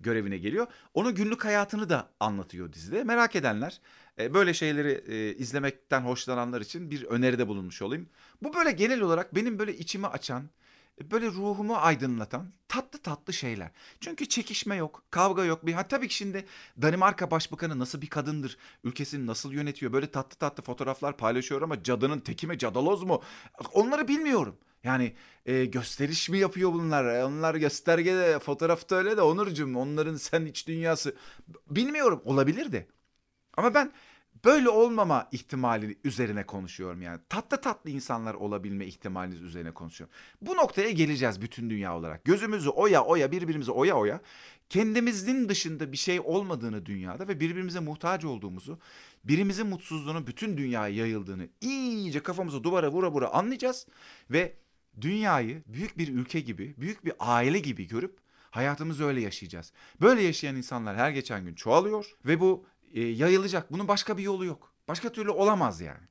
görevine 0.00 0.38
geliyor. 0.38 0.66
Onun 0.94 1.14
günlük 1.14 1.44
hayatını 1.44 1.88
da 1.88 2.10
anlatıyor 2.20 2.72
dizide. 2.72 3.04
Merak 3.04 3.36
edenler 3.36 3.80
e, 4.18 4.34
böyle 4.34 4.54
şeyleri 4.54 5.04
e, 5.06 5.34
izlemekten 5.34 6.00
hoşlananlar 6.00 6.60
için 6.60 6.90
bir 6.90 7.04
öneride 7.04 7.48
bulunmuş 7.48 7.82
olayım. 7.82 8.08
Bu 8.42 8.54
böyle 8.54 8.70
genel 8.72 9.00
olarak 9.00 9.34
benim 9.34 9.58
böyle 9.58 9.76
içimi 9.76 10.06
açan, 10.06 10.50
böyle 11.00 11.26
ruhumu 11.26 11.76
aydınlatan 11.76 12.52
tatlı 12.68 12.98
tatlı 12.98 13.32
şeyler. 13.32 13.70
Çünkü 14.00 14.28
çekişme 14.28 14.76
yok, 14.76 15.02
kavga 15.10 15.44
yok. 15.44 15.66
Bir, 15.66 15.72
ha, 15.72 15.88
tabii 15.88 16.08
ki 16.08 16.14
şimdi 16.14 16.44
Danimarka 16.82 17.30
Başbakanı 17.30 17.78
nasıl 17.78 18.00
bir 18.02 18.06
kadındır, 18.06 18.56
ülkesini 18.84 19.26
nasıl 19.26 19.52
yönetiyor, 19.52 19.92
böyle 19.92 20.10
tatlı 20.10 20.36
tatlı 20.38 20.62
fotoğraflar 20.62 21.16
paylaşıyor 21.16 21.62
ama 21.62 21.82
cadının 21.82 22.20
teki 22.20 22.46
mi, 22.46 22.58
cadaloz 22.58 23.02
mu? 23.02 23.22
Onları 23.72 24.08
bilmiyorum. 24.08 24.56
Yani 24.84 25.14
e, 25.46 25.64
gösteriş 25.64 26.28
mi 26.28 26.38
yapıyor 26.38 26.72
bunlar? 26.72 27.04
E, 27.04 27.24
Onlar 27.24 27.54
göstergede, 27.54 28.38
fotoğrafta 28.38 28.96
öyle 28.96 29.16
de 29.16 29.22
Onurcuğum 29.22 29.78
onların 29.78 30.16
sen 30.16 30.44
iç 30.46 30.66
dünyası. 30.68 31.16
Bilmiyorum 31.70 32.22
olabilir 32.24 32.72
de. 32.72 32.86
Ama 33.56 33.74
ben 33.74 33.92
böyle 34.44 34.68
olmama 34.68 35.28
ihtimali 35.32 35.98
üzerine 36.04 36.46
konuşuyorum 36.46 37.02
yani. 37.02 37.20
Tatlı 37.28 37.60
tatlı 37.60 37.90
insanlar 37.90 38.34
olabilme 38.34 38.86
ihtimaliniz 38.86 39.42
üzerine 39.42 39.70
konuşuyorum. 39.70 40.14
Bu 40.40 40.56
noktaya 40.56 40.90
geleceğiz 40.90 41.42
bütün 41.42 41.70
dünya 41.70 41.96
olarak. 41.96 42.24
Gözümüzü 42.24 42.68
oya 42.68 43.04
oya 43.04 43.32
birbirimize 43.32 43.72
oya 43.72 43.96
oya 43.96 44.20
kendimizin 44.68 45.48
dışında 45.48 45.92
bir 45.92 45.96
şey 45.96 46.20
olmadığını 46.20 46.86
dünyada 46.86 47.28
ve 47.28 47.40
birbirimize 47.40 47.80
muhtaç 47.80 48.24
olduğumuzu, 48.24 48.78
birimizin 49.24 49.66
mutsuzluğunun 49.66 50.26
bütün 50.26 50.56
dünyaya 50.56 50.94
yayıldığını 50.94 51.48
iyice 51.60 52.22
kafamıza 52.22 52.64
duvara 52.64 52.92
vura 52.92 53.10
vura 53.10 53.28
anlayacağız 53.28 53.86
ve 54.30 54.56
dünyayı 55.00 55.62
büyük 55.66 55.98
bir 55.98 56.08
ülke 56.08 56.40
gibi, 56.40 56.74
büyük 56.78 57.04
bir 57.04 57.12
aile 57.18 57.58
gibi 57.58 57.86
görüp 57.86 58.18
hayatımızı 58.50 59.04
öyle 59.04 59.20
yaşayacağız. 59.20 59.72
Böyle 60.00 60.22
yaşayan 60.22 60.56
insanlar 60.56 60.96
her 60.96 61.10
geçen 61.10 61.44
gün 61.44 61.54
çoğalıyor 61.54 62.16
ve 62.26 62.40
bu 62.40 62.66
e, 62.94 63.00
yayılacak. 63.00 63.72
Bunun 63.72 63.88
başka 63.88 64.18
bir 64.18 64.22
yolu 64.22 64.44
yok. 64.44 64.72
Başka 64.88 65.12
türlü 65.12 65.30
olamaz 65.30 65.80
yani. 65.80 66.10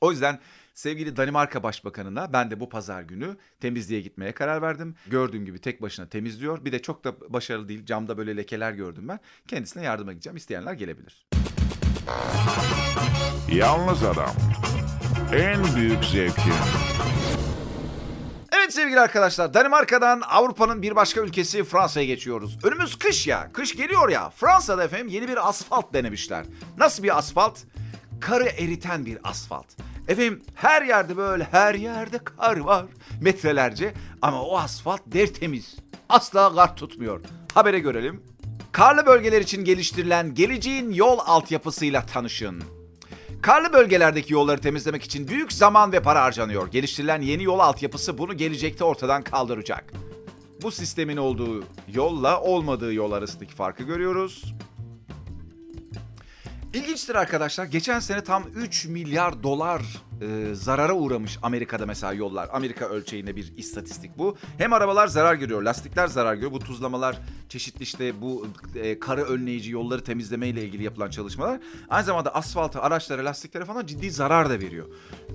O 0.00 0.10
yüzden 0.10 0.38
sevgili 0.74 1.16
Danimarka 1.16 1.62
Başbakanı'na 1.62 2.32
ben 2.32 2.50
de 2.50 2.60
bu 2.60 2.68
pazar 2.68 3.02
günü 3.02 3.36
temizliğe 3.60 4.00
gitmeye 4.00 4.32
karar 4.32 4.62
verdim. 4.62 4.94
Gördüğüm 5.06 5.44
gibi 5.44 5.58
tek 5.58 5.82
başına 5.82 6.08
temizliyor. 6.08 6.64
Bir 6.64 6.72
de 6.72 6.82
çok 6.82 7.04
da 7.04 7.32
başarılı 7.32 7.68
değil. 7.68 7.86
Camda 7.86 8.18
böyle 8.18 8.36
lekeler 8.36 8.72
gördüm 8.72 9.08
ben. 9.08 9.20
Kendisine 9.48 9.82
yardıma 9.82 10.12
gideceğim. 10.12 10.36
İsteyenler 10.36 10.72
gelebilir. 10.72 11.26
Yalnız 13.52 14.02
Adam. 14.02 14.34
En 15.32 15.76
büyük 15.76 16.04
zevki. 16.04 16.50
Evet 18.66 18.74
sevgili 18.74 19.00
arkadaşlar 19.00 19.54
Danimarka'dan 19.54 20.20
Avrupa'nın 20.20 20.82
bir 20.82 20.96
başka 20.96 21.20
ülkesi 21.20 21.64
Fransa'ya 21.64 22.06
geçiyoruz. 22.06 22.58
Önümüz 22.62 22.98
kış 22.98 23.26
ya. 23.26 23.50
Kış 23.52 23.76
geliyor 23.76 24.08
ya. 24.08 24.30
Fransa'da 24.30 24.84
efendim 24.84 25.08
yeni 25.08 25.28
bir 25.28 25.48
asfalt 25.48 25.94
denemişler. 25.94 26.46
Nasıl 26.78 27.02
bir 27.02 27.18
asfalt? 27.18 27.58
Karı 28.20 28.44
eriten 28.44 29.06
bir 29.06 29.18
asfalt. 29.24 29.66
Efendim 30.08 30.42
her 30.54 30.82
yerde 30.82 31.16
böyle 31.16 31.48
her 31.50 31.74
yerde 31.74 32.18
kar 32.18 32.56
var 32.56 32.86
metrelerce 33.20 33.94
ama 34.22 34.42
o 34.42 34.58
asfalt 34.58 35.00
der 35.06 35.26
temiz. 35.26 35.76
Asla 36.08 36.54
kar 36.54 36.76
tutmuyor. 36.76 37.20
Habere 37.54 37.78
görelim. 37.78 38.22
Karlı 38.72 39.06
bölgeler 39.06 39.40
için 39.40 39.64
geliştirilen 39.64 40.34
geleceğin 40.34 40.90
yol 40.90 41.18
altyapısıyla 41.18 42.06
tanışın. 42.06 42.75
Karlı 43.42 43.72
bölgelerdeki 43.72 44.32
yolları 44.32 44.60
temizlemek 44.60 45.02
için 45.02 45.28
büyük 45.28 45.52
zaman 45.52 45.92
ve 45.92 46.02
para 46.02 46.22
harcanıyor. 46.22 46.68
Geliştirilen 46.70 47.22
yeni 47.22 47.42
yol 47.42 47.58
altyapısı 47.58 48.18
bunu 48.18 48.36
gelecekte 48.36 48.84
ortadan 48.84 49.22
kaldıracak. 49.22 49.92
Bu 50.62 50.70
sistemin 50.70 51.16
olduğu 51.16 51.64
yolla 51.94 52.40
olmadığı 52.40 52.94
yol 52.94 53.12
arasındaki 53.12 53.54
farkı 53.54 53.82
görüyoruz. 53.82 54.54
İlginçtir 56.76 57.14
arkadaşlar. 57.14 57.64
Geçen 57.64 58.00
sene 58.00 58.24
tam 58.24 58.44
3 58.54 58.86
milyar 58.86 59.42
dolar 59.42 59.82
e, 60.20 60.54
zarara 60.54 60.94
uğramış 60.94 61.38
Amerika'da 61.42 61.86
mesela 61.86 62.12
yollar. 62.12 62.48
Amerika 62.52 62.88
ölçeğinde 62.88 63.36
bir 63.36 63.52
istatistik 63.56 64.18
bu. 64.18 64.36
Hem 64.58 64.72
arabalar 64.72 65.06
zarar 65.06 65.34
görüyor, 65.34 65.62
lastikler 65.62 66.06
zarar 66.06 66.34
görüyor. 66.34 66.52
Bu 66.52 66.58
tuzlamalar, 66.58 67.18
çeşitli 67.48 67.82
işte 67.82 68.20
bu 68.20 68.46
e, 68.74 68.98
karı 68.98 69.24
önleyici 69.24 69.70
yolları 69.70 70.04
temizleme 70.04 70.48
ile 70.48 70.64
ilgili 70.64 70.82
yapılan 70.82 71.10
çalışmalar. 71.10 71.60
Aynı 71.88 72.04
zamanda 72.04 72.34
asfalta, 72.34 72.82
araçlara, 72.82 73.24
lastiklere 73.24 73.64
falan 73.64 73.86
ciddi 73.86 74.10
zarar 74.10 74.50
da 74.50 74.60
veriyor. 74.60 74.86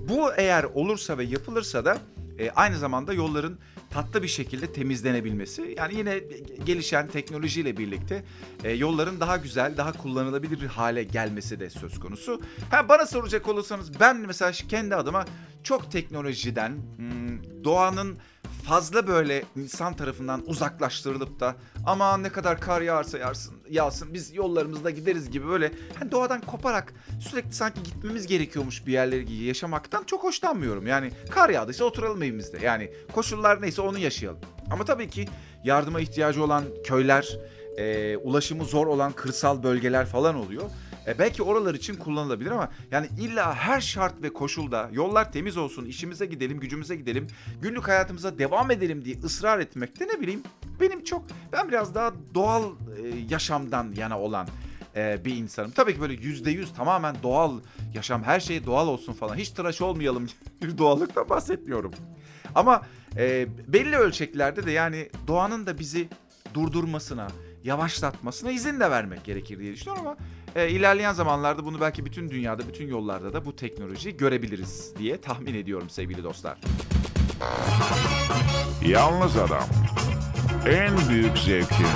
Bu 0.08 0.32
eğer 0.36 0.64
olursa 0.64 1.18
ve 1.18 1.24
yapılırsa 1.24 1.84
da 1.84 1.98
e, 2.38 2.50
aynı 2.50 2.78
zamanda 2.78 3.12
yolların 3.12 3.58
tatlı 3.92 4.22
bir 4.22 4.28
şekilde 4.28 4.72
temizlenebilmesi. 4.72 5.74
Yani 5.78 5.94
yine 5.94 6.20
gelişen 6.66 7.08
teknolojiyle 7.08 7.76
birlikte 7.76 8.22
e, 8.64 8.70
yolların 8.70 9.20
daha 9.20 9.36
güzel, 9.36 9.76
daha 9.76 9.92
kullanılabilir 9.92 10.66
hale 10.66 11.04
gelmesi 11.04 11.60
de 11.60 11.70
söz 11.70 12.00
konusu. 12.00 12.40
Ha, 12.70 12.88
bana 12.88 13.06
soracak 13.06 13.48
olursanız 13.48 14.00
ben 14.00 14.16
mesela 14.16 14.52
kendi 14.52 14.96
adıma 14.96 15.24
çok 15.64 15.92
teknolojiden, 15.92 16.72
hmm, 16.96 17.64
doğanın 17.64 18.18
fazla 18.64 19.06
böyle 19.06 19.44
insan 19.56 19.94
tarafından 19.96 20.42
uzaklaştırılıp 20.46 21.40
da 21.40 21.56
ama 21.86 22.16
ne 22.16 22.28
kadar 22.28 22.60
kar 22.60 22.80
yağarsa 22.80 23.18
yağsın, 23.18 23.54
yağsın 23.70 24.14
biz 24.14 24.34
yollarımızda 24.34 24.90
gideriz 24.90 25.30
gibi 25.30 25.48
böyle 25.48 25.72
hani 25.98 26.10
doğadan 26.10 26.40
koparak 26.40 26.94
sürekli 27.20 27.52
sanki 27.52 27.82
gitmemiz 27.82 28.26
gerekiyormuş 28.26 28.86
bir 28.86 28.92
yerlere 28.92 29.32
yaşamaktan 29.32 30.04
çok 30.04 30.24
hoşlanmıyorum. 30.24 30.86
Yani 30.86 31.10
kar 31.30 31.50
yağdıysa 31.50 31.84
oturalım 31.84 32.22
evimizde. 32.22 32.58
Yani 32.62 32.92
koşullar 33.12 33.62
neyse 33.62 33.82
onu 33.82 33.98
yaşayalım. 33.98 34.40
Ama 34.70 34.84
tabii 34.84 35.08
ki 35.08 35.28
yardıma 35.64 36.00
ihtiyacı 36.00 36.44
olan 36.44 36.64
köyler, 36.84 37.38
e, 37.78 38.16
ulaşımı 38.16 38.64
zor 38.64 38.86
olan 38.86 39.12
kırsal 39.12 39.62
bölgeler 39.62 40.06
falan 40.06 40.34
oluyor. 40.34 40.70
E 41.06 41.18
belki 41.18 41.42
oralar 41.42 41.74
için 41.74 41.96
kullanılabilir 41.96 42.50
ama 42.50 42.70
yani 42.90 43.08
illa 43.20 43.54
her 43.54 43.80
şart 43.80 44.22
ve 44.22 44.32
koşulda 44.32 44.88
yollar 44.92 45.32
temiz 45.32 45.56
olsun, 45.56 45.84
işimize 45.84 46.26
gidelim, 46.26 46.60
gücümüze 46.60 46.96
gidelim, 46.96 47.26
günlük 47.62 47.88
hayatımıza 47.88 48.38
devam 48.38 48.70
edelim 48.70 49.04
diye 49.04 49.16
ısrar 49.24 49.58
etmekte 49.58 50.06
ne 50.06 50.20
bileyim 50.20 50.42
benim 50.80 51.04
çok 51.04 51.24
ben 51.52 51.68
biraz 51.68 51.94
daha 51.94 52.12
doğal 52.34 52.62
e, 52.62 53.08
yaşamdan 53.30 53.92
yana 53.96 54.20
olan 54.20 54.48
e, 54.96 55.24
bir 55.24 55.36
insanım. 55.36 55.70
Tabii 55.70 55.94
ki 55.94 56.00
böyle 56.00 56.14
yüzde 56.14 56.50
yüz 56.50 56.72
tamamen 56.72 57.16
doğal 57.22 57.60
yaşam, 57.94 58.22
her 58.22 58.40
şey 58.40 58.66
doğal 58.66 58.88
olsun 58.88 59.12
falan. 59.12 59.36
Hiç 59.36 59.50
tıraş 59.50 59.80
olmayalım 59.80 60.26
bir 60.62 60.78
doğallıktan 60.78 61.28
bahsetmiyorum. 61.28 61.92
Ama 62.54 62.82
e, 63.16 63.46
belli 63.68 63.96
ölçeklerde 63.96 64.66
de 64.66 64.70
yani 64.70 65.08
doğanın 65.26 65.66
da 65.66 65.78
bizi 65.78 66.08
durdurmasına, 66.54 67.28
yavaşlatmasına 67.64 68.50
izin 68.50 68.80
de 68.80 68.90
vermek 68.90 69.24
gerekir 69.24 69.58
diye 69.58 69.72
düşünüyorum 69.72 70.06
ama 70.06 70.16
e, 70.56 70.68
ilerleyen 70.68 71.12
zamanlarda 71.12 71.64
bunu 71.64 71.80
belki 71.80 72.06
bütün 72.06 72.30
dünyada, 72.30 72.68
bütün 72.68 72.88
yollarda 72.88 73.32
da 73.32 73.44
bu 73.44 73.56
teknolojiyi 73.56 74.16
görebiliriz 74.16 74.92
diye 74.98 75.20
tahmin 75.20 75.54
ediyorum 75.54 75.90
sevgili 75.90 76.24
dostlar. 76.24 76.58
Yalnız 78.86 79.36
Adam. 79.36 79.64
En 80.66 81.08
büyük 81.08 81.38
zevkin. 81.38 81.86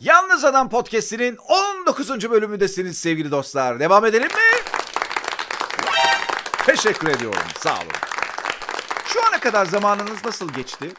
Yalnız 0.00 0.44
Adam 0.44 0.68
Podcast'inin 0.68 1.38
19. 1.86 2.30
bölümündesiniz 2.30 2.98
sevgili 2.98 3.30
dostlar. 3.30 3.80
Devam 3.80 4.04
edelim 4.06 4.28
mi? 4.28 4.60
Teşekkür 6.66 7.08
ediyorum. 7.08 7.42
Sağ 7.58 7.74
olun. 7.74 7.92
Şu 9.04 9.26
ana 9.28 9.40
kadar 9.40 9.66
zamanınız 9.66 10.24
nasıl 10.24 10.52
geçti? 10.52 10.90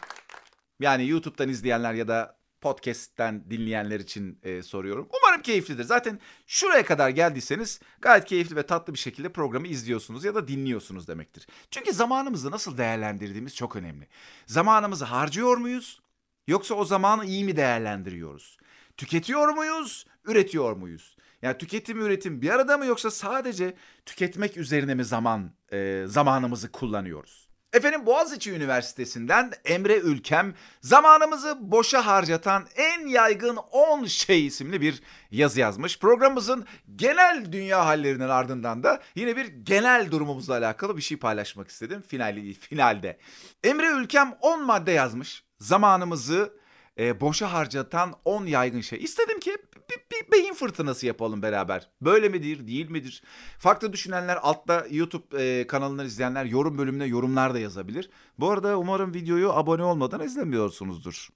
Yani 0.80 1.08
YouTube'dan 1.08 1.48
izleyenler 1.48 1.94
ya 1.94 2.08
da 2.08 2.36
podcast'ten 2.62 3.50
dinleyenler 3.50 4.00
için 4.00 4.38
e, 4.42 4.62
soruyorum. 4.62 5.08
Umarım 5.20 5.42
keyiflidir. 5.42 5.84
Zaten 5.84 6.20
şuraya 6.46 6.84
kadar 6.84 7.10
geldiyseniz 7.10 7.80
gayet 8.00 8.24
keyifli 8.24 8.56
ve 8.56 8.62
tatlı 8.62 8.92
bir 8.92 8.98
şekilde 8.98 9.28
programı 9.28 9.66
izliyorsunuz 9.66 10.24
ya 10.24 10.34
da 10.34 10.48
dinliyorsunuz 10.48 11.08
demektir. 11.08 11.46
Çünkü 11.70 11.92
zamanımızı 11.92 12.50
nasıl 12.50 12.78
değerlendirdiğimiz 12.78 13.56
çok 13.56 13.76
önemli. 13.76 14.08
Zamanımızı 14.46 15.04
harcıyor 15.04 15.56
muyuz? 15.56 16.00
Yoksa 16.46 16.74
o 16.74 16.84
zamanı 16.84 17.24
iyi 17.24 17.44
mi 17.44 17.56
değerlendiriyoruz? 17.56 18.58
Tüketiyor 18.96 19.48
muyuz? 19.48 20.06
Üretiyor 20.24 20.76
muyuz? 20.76 21.16
Yani 21.42 21.58
tüketim 21.58 22.00
üretim 22.00 22.42
bir 22.42 22.50
arada 22.50 22.78
mı 22.78 22.86
yoksa 22.86 23.10
sadece 23.10 23.74
tüketmek 24.06 24.56
üzerine 24.56 24.94
mi 24.94 25.04
zaman 25.04 25.52
e, 25.72 26.04
zamanımızı 26.06 26.72
kullanıyoruz? 26.72 27.51
Efendim 27.72 28.06
Boğaziçi 28.06 28.52
Üniversitesi'nden 28.52 29.52
Emre 29.64 29.96
Ülkem 29.96 30.54
zamanımızı 30.80 31.58
boşa 31.60 32.06
harcatan 32.06 32.66
en 32.76 33.06
yaygın 33.06 33.56
10 33.56 34.04
şey 34.04 34.46
isimli 34.46 34.80
bir 34.80 35.02
yazı 35.30 35.60
yazmış. 35.60 35.98
Programımızın 35.98 36.66
genel 36.96 37.52
dünya 37.52 37.86
hallerinin 37.86 38.28
ardından 38.28 38.82
da 38.82 39.02
yine 39.14 39.36
bir 39.36 39.46
genel 39.46 40.10
durumumuzla 40.10 40.54
alakalı 40.54 40.96
bir 40.96 41.02
şey 41.02 41.16
paylaşmak 41.16 41.68
istedim 41.68 42.02
finali, 42.08 42.54
finalde. 42.54 43.18
Emre 43.64 43.86
Ülkem 43.86 44.34
10 44.40 44.64
madde 44.64 44.92
yazmış. 44.92 45.44
Zamanımızı 45.58 46.52
e, 46.98 47.20
boşa 47.20 47.52
harcatan 47.52 48.14
10 48.24 48.46
yaygın 48.46 48.80
şey. 48.80 49.04
İstedim 49.04 49.40
ki 49.40 49.56
bir, 49.92 50.16
bir 50.16 50.32
beyin 50.32 50.54
fırtınası 50.54 51.06
yapalım 51.06 51.42
beraber. 51.42 51.88
Böyle 52.00 52.28
midir, 52.28 52.66
değil 52.66 52.90
midir? 52.90 53.22
Farklı 53.58 53.92
düşünenler 53.92 54.38
altta 54.42 54.86
YouTube 54.90 55.42
e, 55.42 55.66
kanalından 55.66 56.06
izleyenler 56.06 56.44
yorum 56.44 56.78
bölümüne 56.78 57.04
yorumlar 57.04 57.54
da 57.54 57.58
yazabilir. 57.58 58.10
Bu 58.38 58.50
arada 58.50 58.78
umarım 58.78 59.14
videoyu 59.14 59.52
abone 59.52 59.82
olmadan 59.82 60.20
izlemiyorsunuzdur. 60.20 61.28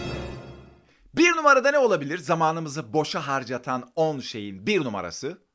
Bir 1.16 1.36
numarada 1.36 1.70
ne 1.70 1.78
olabilir? 1.78 2.18
Zamanımızı 2.18 2.92
boşa 2.92 3.26
harcatan 3.26 3.90
10 3.96 4.20
şeyin 4.20 4.66
bir 4.66 4.84
numarası. 4.84 5.45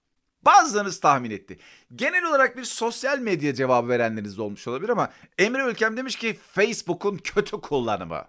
Bazılarınız 0.46 1.00
tahmin 1.00 1.32
etti. 1.32 1.60
Genel 1.96 2.24
olarak 2.24 2.58
bir 2.58 2.64
sosyal 2.64 3.20
medya 3.20 3.54
cevabı 3.54 3.90
verenleriniz 3.90 4.38
de 4.38 4.42
olmuş 4.42 4.68
olabilir 4.68 4.90
ama 4.90 5.10
Emre 5.38 5.64
Ülkem 5.64 5.98
demiş 5.98 6.16
ki 6.16 6.40
Facebook'un 6.54 7.18
kötü 7.18 7.62
kullanımı. 7.62 8.26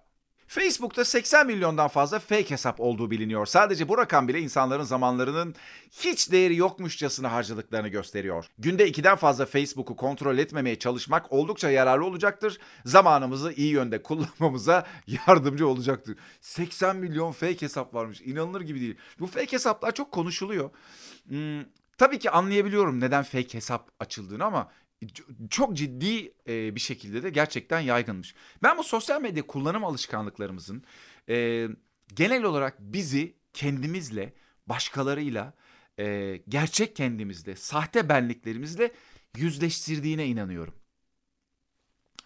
Facebook'ta 0.47 1.05
80 1.05 1.47
milyondan 1.47 1.87
fazla 1.87 2.19
fake 2.19 2.49
hesap 2.49 2.79
olduğu 2.79 3.11
biliniyor. 3.11 3.45
Sadece 3.45 3.89
bu 3.89 3.97
rakam 3.97 4.27
bile 4.27 4.39
insanların 4.39 4.83
zamanlarının 4.83 5.55
hiç 5.91 6.31
değeri 6.31 6.55
yokmuşçasına 6.55 7.31
harcadıklarını 7.31 7.87
gösteriyor. 7.87 8.45
Günde 8.57 8.87
ikiden 8.87 9.15
fazla 9.15 9.45
Facebook'u 9.45 9.95
kontrol 9.95 10.37
etmemeye 10.37 10.79
çalışmak 10.79 11.31
oldukça 11.31 11.69
yararlı 11.69 12.05
olacaktır. 12.05 12.59
Zamanımızı 12.85 13.53
iyi 13.53 13.71
yönde 13.71 14.03
kullanmamıza 14.03 14.87
yardımcı 15.07 15.67
olacaktır. 15.67 16.17
80 16.41 16.95
milyon 16.95 17.31
fake 17.31 17.61
hesap 17.61 17.93
varmış. 17.93 18.21
İnanılır 18.21 18.61
gibi 18.61 18.81
değil. 18.81 18.95
Bu 19.19 19.27
fake 19.27 19.51
hesaplar 19.51 19.91
çok 19.91 20.11
konuşuluyor. 20.11 20.69
Hmm, 21.27 21.63
tabii 21.97 22.19
ki 22.19 22.31
anlayabiliyorum 22.31 22.99
neden 22.99 23.23
fake 23.23 23.53
hesap 23.53 23.91
açıldığını 23.99 24.45
ama 24.45 24.71
çok 25.49 25.77
ciddi 25.77 26.33
e, 26.47 26.75
bir 26.75 26.79
şekilde 26.79 27.23
de 27.23 27.29
gerçekten 27.29 27.79
yaygınmış. 27.79 28.35
Ben 28.63 28.77
bu 28.77 28.83
sosyal 28.83 29.21
medya 29.21 29.47
kullanım 29.47 29.83
alışkanlıklarımızın 29.83 30.83
e, 31.29 31.67
genel 32.13 32.43
olarak 32.43 32.79
bizi 32.79 33.35
kendimizle, 33.53 34.33
başkalarıyla, 34.67 35.53
e, 35.99 36.37
gerçek 36.49 36.95
kendimizle, 36.95 37.55
sahte 37.55 38.09
benliklerimizle 38.09 38.91
yüzleştirdiğine 39.37 40.27
inanıyorum. 40.27 40.73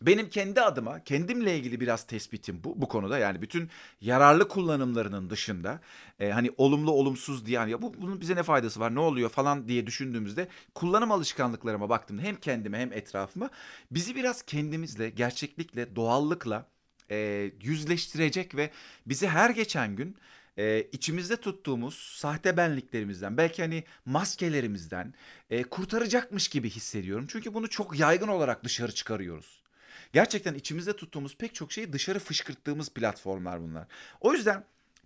Benim 0.02 0.30
kendi 0.30 0.62
adıma, 0.62 1.04
kendimle 1.04 1.58
ilgili 1.58 1.80
biraz 1.80 2.08
tespitim 2.08 2.64
bu 2.64 2.82
bu 2.82 2.88
konuda. 2.88 3.18
Yani 3.18 3.42
bütün 3.42 3.70
yararlı 4.02 4.48
kullanımlarının 4.48 5.30
dışında 5.30 5.82
e, 6.20 6.30
hani 6.30 6.52
olumlu 6.58 6.92
olumsuz 6.92 7.46
diye 7.46 7.58
hani 7.58 7.72
ya 7.72 7.82
bu 7.82 7.94
bunun 8.02 8.22
bize 8.22 8.36
ne 8.36 8.44
faydası 8.44 8.80
var, 8.80 8.96
ne 8.96 9.00
oluyor 9.00 9.30
falan 9.30 9.68
diye 9.68 9.88
düşündüğümüzde 9.88 10.48
kullanım 10.76 11.12
alışkanlıklarıma 11.12 11.90
baktım 11.90 12.20
hem 12.20 12.36
kendime 12.36 12.80
hem 12.80 12.94
etrafıma 12.94 13.50
bizi 13.92 14.16
biraz 14.16 14.42
kendimizle, 14.42 15.10
gerçeklikle, 15.10 15.96
doğallıkla 15.96 16.68
e, 17.12 17.52
yüzleştirecek 17.62 18.56
ve 18.56 18.72
bizi 19.06 19.28
her 19.28 19.50
geçen 19.50 19.96
gün 19.96 20.18
e, 20.58 20.88
içimizde 20.92 21.38
tuttuğumuz 21.38 21.96
sahte 21.96 22.58
benliklerimizden, 22.58 23.38
belki 23.38 23.62
hani 23.62 23.84
maskelerimizden 24.06 25.14
e, 25.50 25.64
kurtaracakmış 25.64 26.48
gibi 26.48 26.70
hissediyorum. 26.70 27.26
Çünkü 27.30 27.54
bunu 27.54 27.70
çok 27.70 28.00
yaygın 28.00 28.28
olarak 28.28 28.64
dışarı 28.64 28.92
çıkarıyoruz. 28.92 29.66
Gerçekten 30.13 30.54
içimizde 30.54 30.96
tuttuğumuz 30.96 31.38
pek 31.38 31.56
çok 31.56 31.72
şeyi 31.72 31.93
dışarı 31.93 32.20
fışkırttığımız 32.20 32.89
platformlar 32.89 33.62
bunlar. 33.62 33.88
O 34.22 34.34
yüzden 34.34 34.63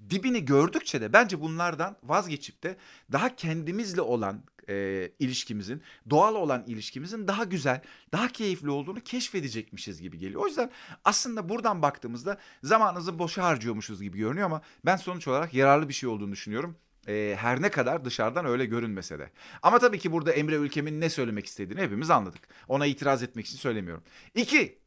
dibini 0.09 0.45
gördükçe 0.45 1.01
de 1.01 1.13
bence 1.13 1.41
bunlardan 1.41 1.95
vazgeçip 2.03 2.63
de 2.63 2.77
daha 3.11 3.35
kendimizle 3.35 4.01
olan 4.01 4.43
e, 4.69 5.09
ilişkimizin, 5.19 5.81
doğal 6.09 6.35
olan 6.35 6.63
ilişkimizin 6.67 7.27
daha 7.27 7.43
güzel, 7.43 7.81
daha 8.13 8.27
keyifli 8.27 8.69
olduğunu 8.69 8.99
keşfedecekmişiz 8.99 10.01
gibi 10.01 10.17
geliyor. 10.17 10.41
O 10.41 10.47
yüzden 10.47 10.71
aslında 11.05 11.49
buradan 11.49 11.81
baktığımızda 11.81 12.37
zamanınızı 12.63 13.19
boşa 13.19 13.43
harcıyormuşuz 13.43 14.01
gibi 14.01 14.17
görünüyor 14.17 14.45
ama 14.45 14.61
ben 14.85 14.95
sonuç 14.95 15.27
olarak 15.27 15.53
yararlı 15.53 15.89
bir 15.89 15.93
şey 15.93 16.09
olduğunu 16.09 16.31
düşünüyorum. 16.31 16.75
E, 17.07 17.35
her 17.39 17.61
ne 17.61 17.69
kadar 17.71 18.05
dışarıdan 18.05 18.45
öyle 18.45 18.65
görünmese 18.65 19.19
de. 19.19 19.29
Ama 19.61 19.79
tabii 19.79 19.99
ki 19.99 20.11
burada 20.11 20.31
Emre 20.31 20.55
Ülkem'in 20.55 21.01
ne 21.01 21.09
söylemek 21.09 21.45
istediğini 21.45 21.81
hepimiz 21.81 22.09
anladık. 22.09 22.41
Ona 22.67 22.85
itiraz 22.85 23.23
etmek 23.23 23.45
için 23.45 23.57
söylemiyorum. 23.57 24.03
İki, 24.35 24.80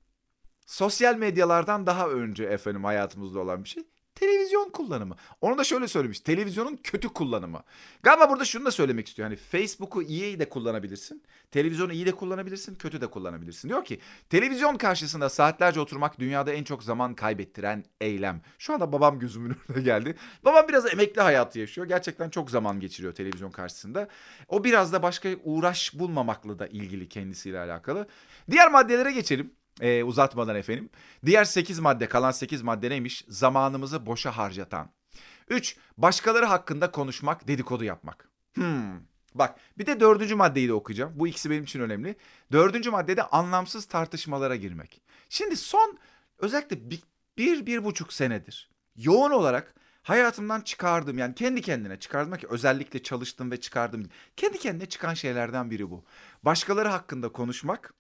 sosyal 0.67 1.17
medyalardan 1.17 1.87
daha 1.87 2.09
önce 2.09 2.45
efendim 2.45 2.85
hayatımızda 2.85 3.41
olan 3.41 3.65
bir 3.65 3.69
şey. 3.69 3.83
Televizyon 4.15 4.71
kullanımı. 4.71 5.17
Onu 5.41 5.59
da 5.59 5.65
şöyle 5.65 5.89
söylemiş. 5.89 6.21
Televizyonun 6.21 6.77
kötü 6.77 7.09
kullanımı. 7.09 7.63
Galiba 8.03 8.31
burada 8.31 8.45
şunu 8.45 8.65
da 8.65 8.71
söylemek 8.71 9.09
istiyor. 9.09 9.29
Hani 9.29 9.37
Facebook'u 9.37 10.03
iyi 10.03 10.39
de 10.39 10.49
kullanabilirsin. 10.49 11.23
Televizyonu 11.51 11.93
iyi 11.93 12.07
de 12.07 12.13
kullanabilirsin. 12.13 12.75
Kötü 12.75 13.01
de 13.01 13.07
kullanabilirsin. 13.07 13.69
Diyor 13.69 13.85
ki 13.85 14.01
televizyon 14.31 14.77
karşısında 14.77 15.29
saatlerce 15.29 15.81
oturmak 15.81 16.19
dünyada 16.19 16.53
en 16.53 16.65
çok 16.65 16.83
zaman 16.83 17.15
kaybettiren 17.15 17.85
eylem. 18.01 18.41
Şu 18.59 18.75
anda 18.75 18.93
babam 18.93 19.19
gözümün 19.19 19.57
önüne 19.69 19.83
geldi. 19.83 20.15
Babam 20.45 20.69
biraz 20.69 20.93
emekli 20.93 21.23
hayatı 21.23 21.59
yaşıyor. 21.59 21.87
Gerçekten 21.87 22.31
çok 22.31 22.51
zaman 22.51 22.81
geçiriyor 22.81 23.15
televizyon 23.15 23.51
karşısında. 23.51 24.09
O 24.49 24.65
biraz 24.65 24.93
da 24.93 25.03
başka 25.03 25.29
uğraş 25.45 25.99
bulmamakla 25.99 26.59
da 26.59 26.67
ilgili 26.67 27.09
kendisiyle 27.09 27.59
alakalı. 27.59 28.07
Diğer 28.51 28.71
maddelere 28.71 29.13
geçelim. 29.13 29.53
Ee, 29.81 30.05
uzatmadan 30.05 30.57
efendim. 30.57 30.91
Diğer 31.27 31.45
8 31.45 31.79
madde 31.79 32.09
kalan 32.09 32.31
8 32.31 32.63
madde 32.63 32.91
neymiş? 32.91 33.25
Zamanımızı 33.29 34.07
boşa 34.07 34.37
harcatan. 34.37 34.91
3. 35.49 35.77
Başkaları 35.99 36.45
hakkında 36.45 36.91
konuşmak, 36.91 37.49
dedikodu 37.49 37.85
yapmak. 37.85 38.29
Hmm. 38.55 39.01
Bak 39.35 39.61
bir 39.79 39.87
de 39.87 40.01
dördüncü 40.01 40.35
maddeyi 40.35 40.69
de 40.69 40.73
okuyacağım. 40.73 41.13
Bu 41.17 41.29
ikisi 41.29 41.51
benim 41.51 41.65
için 41.65 41.81
önemli. 41.81 42.17
Dördüncü 42.53 42.91
maddede 42.91 43.23
anlamsız 43.23 43.87
tartışmalara 43.87 44.57
girmek. 44.57 45.03
Şimdi 45.29 45.57
son 45.57 45.99
özellikle 46.39 46.91
bir, 46.91 47.03
bir, 47.39 47.67
bir 47.67 47.85
buçuk 47.85 48.13
senedir 48.13 48.75
yoğun 48.97 49.31
olarak 49.31 49.75
hayatımdan 50.03 50.61
çıkardığım 50.61 51.19
yani 51.19 51.35
kendi 51.35 51.63
kendine 51.63 51.99
çıkardım 51.99 52.39
ki 52.39 52.47
özellikle 52.51 53.03
çalıştım 53.03 53.51
ve 53.51 53.61
çıkardım. 53.61 54.09
Kendi 54.37 54.59
kendine 54.59 54.89
çıkan 54.89 55.15
şeylerden 55.15 55.71
biri 55.71 55.91
bu. 55.91 56.05
Başkaları 56.43 56.89
hakkında 56.89 57.29
konuşmak, 57.33 57.95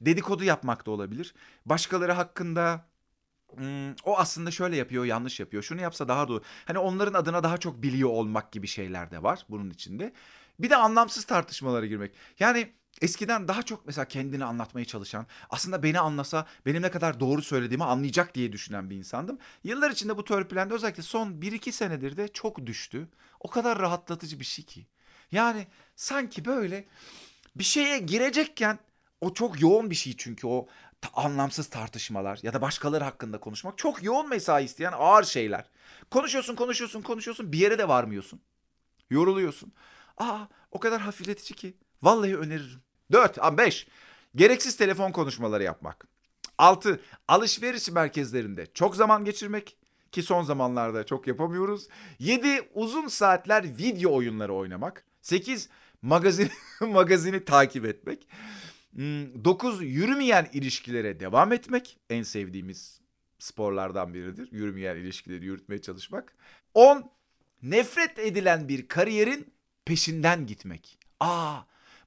dedikodu 0.00 0.44
yapmak 0.44 0.86
da 0.86 0.90
olabilir. 0.90 1.34
Başkaları 1.66 2.12
hakkında 2.12 2.84
hmm, 3.56 3.92
o 4.04 4.18
aslında 4.18 4.50
şöyle 4.50 4.76
yapıyor, 4.76 5.04
yanlış 5.04 5.40
yapıyor. 5.40 5.62
Şunu 5.62 5.80
yapsa 5.80 6.08
daha 6.08 6.28
doğru. 6.28 6.42
Hani 6.64 6.78
onların 6.78 7.14
adına 7.14 7.42
daha 7.42 7.58
çok 7.58 7.82
biliyor 7.82 8.10
olmak 8.10 8.52
gibi 8.52 8.66
şeyler 8.66 9.10
de 9.10 9.22
var 9.22 9.46
bunun 9.48 9.70
içinde. 9.70 10.12
Bir 10.58 10.70
de 10.70 10.76
anlamsız 10.76 11.24
tartışmalara 11.24 11.86
girmek. 11.86 12.14
Yani 12.38 12.72
eskiden 13.02 13.48
daha 13.48 13.62
çok 13.62 13.86
mesela 13.86 14.08
kendini 14.08 14.44
anlatmaya 14.44 14.84
çalışan, 14.84 15.26
aslında 15.50 15.82
beni 15.82 16.00
anlasa 16.00 16.46
benim 16.66 16.82
ne 16.82 16.90
kadar 16.90 17.20
doğru 17.20 17.42
söylediğimi 17.42 17.84
anlayacak 17.84 18.34
diye 18.34 18.52
düşünen 18.52 18.90
bir 18.90 18.96
insandım. 18.96 19.38
Yıllar 19.64 19.90
içinde 19.90 20.16
bu 20.16 20.24
törpülende 20.24 20.74
özellikle 20.74 21.02
son 21.02 21.40
1-2 21.40 21.72
senedir 21.72 22.16
de 22.16 22.28
çok 22.28 22.66
düştü. 22.66 23.08
O 23.40 23.50
kadar 23.50 23.78
rahatlatıcı 23.78 24.40
bir 24.40 24.44
şey 24.44 24.64
ki. 24.64 24.86
Yani 25.32 25.66
sanki 25.96 26.44
böyle 26.44 26.84
bir 27.56 27.64
şeye 27.64 27.98
girecekken 27.98 28.78
o 29.24 29.34
çok 29.34 29.60
yoğun 29.60 29.90
bir 29.90 29.94
şey 29.94 30.16
çünkü 30.16 30.46
o 30.46 30.66
ta- 31.00 31.22
anlamsız 31.22 31.66
tartışmalar 31.66 32.38
ya 32.42 32.52
da 32.52 32.60
başkaları 32.60 33.04
hakkında 33.04 33.40
konuşmak 33.40 33.78
çok 33.78 34.02
yoğun 34.02 34.28
mesai 34.28 34.64
isteyen 34.64 34.92
ağır 34.96 35.24
şeyler. 35.24 35.70
Konuşuyorsun, 36.10 36.54
konuşuyorsun, 36.54 37.02
konuşuyorsun 37.02 37.52
bir 37.52 37.58
yere 37.58 37.78
de 37.78 37.88
varmıyorsun. 37.88 38.40
Yoruluyorsun. 39.10 39.72
Aa 40.16 40.38
o 40.70 40.80
kadar 40.80 41.00
hafifletici 41.00 41.56
ki. 41.56 41.74
Vallahi 42.02 42.36
öneririm. 42.36 42.80
4, 43.12 43.38
5. 43.58 43.86
Gereksiz 44.36 44.76
telefon 44.76 45.12
konuşmaları 45.12 45.62
yapmak. 45.62 46.08
6. 46.58 47.00
Alışveriş 47.28 47.90
merkezlerinde 47.90 48.66
çok 48.74 48.96
zaman 48.96 49.24
geçirmek 49.24 49.76
ki 50.12 50.22
son 50.22 50.42
zamanlarda 50.42 51.06
çok 51.06 51.26
yapamıyoruz. 51.26 51.88
7. 52.18 52.68
Uzun 52.74 53.08
saatler 53.08 53.78
video 53.78 54.14
oyunları 54.14 54.54
oynamak. 54.54 55.04
8. 55.22 55.68
Magazin 56.02 56.50
magazini 56.80 57.44
takip 57.44 57.84
etmek. 57.84 58.28
9 58.96 59.82
yürümeyen 59.82 60.48
ilişkilere 60.52 61.20
devam 61.20 61.52
etmek 61.52 61.98
en 62.10 62.22
sevdiğimiz 62.22 63.00
sporlardan 63.38 64.14
biridir. 64.14 64.52
Yürümeyen 64.52 64.96
ilişkileri 64.96 65.44
yürütmeye 65.44 65.82
çalışmak. 65.82 66.34
10 66.74 67.10
nefret 67.62 68.18
edilen 68.18 68.68
bir 68.68 68.88
kariyerin 68.88 69.54
peşinden 69.84 70.46
gitmek. 70.46 70.98
Aa 71.20 71.60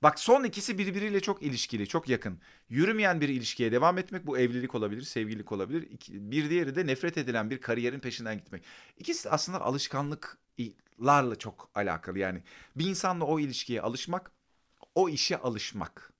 bak 0.03 0.19
son 0.19 0.43
ikisi 0.43 0.77
birbiriyle 0.77 1.19
çok 1.19 1.43
ilişkili, 1.43 1.87
çok 1.87 2.09
yakın. 2.09 2.39
Yürümeyen 2.69 3.21
bir 3.21 3.29
ilişkiye 3.29 3.71
devam 3.71 3.97
etmek 3.97 4.27
bu 4.27 4.37
evlilik 4.37 4.75
olabilir, 4.75 5.01
sevgililik 5.01 5.51
olabilir. 5.51 5.87
Bir 6.09 6.49
diğeri 6.49 6.75
de 6.75 6.87
nefret 6.87 7.17
edilen 7.17 7.49
bir 7.49 7.61
kariyerin 7.61 7.99
peşinden 7.99 8.37
gitmek. 8.37 8.63
İkisi 8.97 9.29
aslında 9.29 9.61
alışkanlıklarla 9.61 11.35
çok 11.35 11.69
alakalı 11.75 12.19
yani. 12.19 12.43
Bir 12.75 12.85
insanla 12.85 13.25
o 13.25 13.39
ilişkiye 13.39 13.81
alışmak, 13.81 14.31
o 14.95 15.09
işe 15.09 15.37
alışmak 15.37 16.16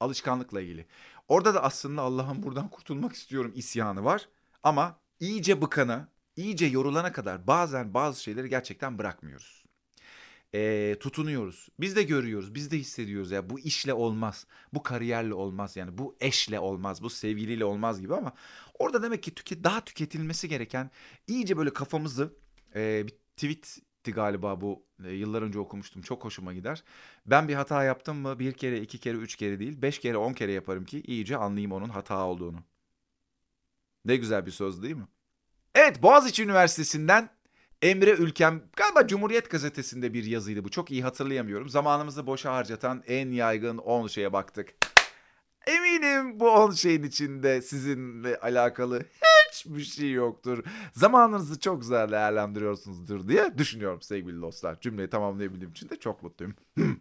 alışkanlıkla 0.00 0.60
ilgili. 0.60 0.86
Orada 1.28 1.54
da 1.54 1.62
aslında 1.62 2.02
Allah'ım 2.02 2.42
buradan 2.42 2.68
kurtulmak 2.68 3.12
istiyorum 3.12 3.52
isyanı 3.54 4.04
var. 4.04 4.28
Ama 4.62 5.00
iyice 5.20 5.62
bıkana, 5.62 6.08
iyice 6.36 6.66
yorulana 6.66 7.12
kadar 7.12 7.46
bazen 7.46 7.94
bazı 7.94 8.22
şeyleri 8.22 8.48
gerçekten 8.48 8.98
bırakmıyoruz. 8.98 9.64
Ee, 10.54 10.96
tutunuyoruz. 11.00 11.68
Biz 11.80 11.96
de 11.96 12.02
görüyoruz, 12.02 12.54
biz 12.54 12.70
de 12.70 12.78
hissediyoruz 12.78 13.30
ya 13.30 13.50
bu 13.50 13.60
işle 13.60 13.94
olmaz, 13.94 14.46
bu 14.74 14.82
kariyerle 14.82 15.34
olmaz 15.34 15.76
yani 15.76 15.98
bu 15.98 16.16
eşle 16.20 16.60
olmaz, 16.60 17.02
bu 17.02 17.10
sevgiliyle 17.10 17.64
olmaz 17.64 18.00
gibi 18.00 18.14
ama 18.14 18.32
orada 18.78 19.02
demek 19.02 19.22
ki 19.22 19.34
tüket, 19.34 19.64
daha 19.64 19.84
tüketilmesi 19.84 20.48
gereken 20.48 20.90
iyice 21.26 21.56
böyle 21.56 21.72
kafamızı 21.72 22.34
e, 22.74 23.06
bir 23.06 23.14
tweetti 23.36 23.80
galiba 24.04 24.60
bu 24.60 24.82
e, 25.04 25.10
yıllar 25.10 25.42
önce 25.42 25.58
okumuştum 25.58 26.02
çok 26.02 26.24
hoşuma 26.24 26.52
gider. 26.54 26.84
Ben 27.26 27.48
bir 27.48 27.54
hata 27.54 27.84
yaptım 27.84 28.16
mı 28.16 28.38
bir 28.38 28.52
kere, 28.52 28.80
iki 28.80 28.98
kere, 28.98 29.16
üç 29.16 29.36
kere 29.36 29.58
değil, 29.58 29.82
beş 29.82 29.98
kere, 29.98 30.16
on 30.16 30.32
kere 30.32 30.52
yaparım 30.52 30.84
ki 30.84 31.00
iyice 31.00 31.36
anlayayım 31.36 31.72
onun 31.72 31.88
hata 31.88 32.26
olduğunu. 32.26 32.58
Ne 34.04 34.16
güzel 34.16 34.46
bir 34.46 34.50
söz 34.50 34.82
değil 34.82 34.96
mi? 34.96 35.06
Evet 35.74 36.02
Boğaziçi 36.02 36.44
Üniversitesi'nden 36.44 37.30
Emre 37.82 38.10
Ülkem 38.10 38.62
galiba 38.76 39.06
Cumhuriyet 39.06 39.50
Gazetesi'nde 39.50 40.14
bir 40.14 40.24
yazıydı 40.24 40.64
bu. 40.64 40.70
Çok 40.70 40.90
iyi 40.90 41.02
hatırlayamıyorum. 41.02 41.68
Zamanımızı 41.68 42.26
boşa 42.26 42.54
harcatan 42.54 43.02
en 43.06 43.30
yaygın 43.30 43.78
10 43.78 44.06
şeye 44.06 44.32
baktık. 44.32 44.74
Eminim 45.66 46.40
bu 46.40 46.50
10 46.50 46.70
şeyin 46.70 47.02
içinde 47.02 47.62
sizinle 47.62 48.36
alakalı 48.36 49.04
hiçbir 49.52 49.84
şey 49.84 50.12
yoktur. 50.12 50.64
Zamanınızı 50.92 51.60
çok 51.60 51.80
güzel 51.80 52.10
değerlendiriyorsunuzdur 52.10 53.28
diye 53.28 53.58
düşünüyorum 53.58 54.02
sevgili 54.02 54.42
dostlar. 54.42 54.80
Cümleyi 54.80 55.10
tamamlayabildiğim 55.10 55.70
için 55.70 55.88
de 55.88 55.96
çok 55.96 56.22
mutluyum. 56.22 56.54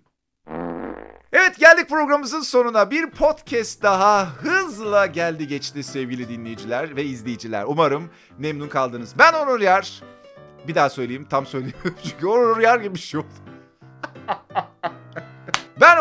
Evet 1.34 1.60
geldik 1.60 1.90
programımızın 1.90 2.42
sonuna. 2.42 2.92
Bir 2.92 3.10
podcast 3.10 3.84
daha 3.84 4.36
hızla 4.36 5.06
geldi 5.06 5.48
geçti 5.48 5.84
sevgili 5.84 6.30
dinleyiciler 6.30 6.96
ve 6.96 7.04
izleyiciler. 7.04 7.64
Umarım 7.68 8.10
memnun 8.38 8.68
kaldınız. 8.68 9.16
Ben 9.18 9.34
Onur 9.34 9.60
Yar. 9.60 10.02
Bir 10.68 10.76
daha 10.76 10.90
söyleyeyim 10.90 11.28
tam 11.30 11.46
söyleyeyim 11.46 11.78
çünkü 12.04 12.28
Onur 12.28 12.60
Yar 12.60 12.80
gibi 12.80 12.96
bir 12.96 13.00
şey 13.00 13.20
oldu. 13.20 13.28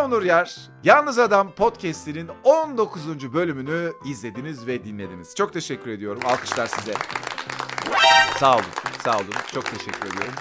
ben 0.09 0.13
Onur 0.13 0.23
Yar. 0.23 0.57
Yalnız 0.85 1.19
Adam 1.19 1.53
podcast'inin 1.55 2.31
19. 2.45 3.33
bölümünü 3.33 3.93
izlediniz 4.05 4.67
ve 4.67 4.85
dinlediniz. 4.85 5.35
Çok 5.35 5.53
teşekkür 5.53 5.91
ediyorum. 5.91 6.23
Alkışlar 6.25 6.67
size. 6.67 6.95
Sağ 8.39 8.55
olun. 8.55 8.65
Sağ 9.05 9.17
olun. 9.17 9.35
Çok 9.55 9.65
teşekkür 9.67 10.09
ediyorum. 10.09 10.35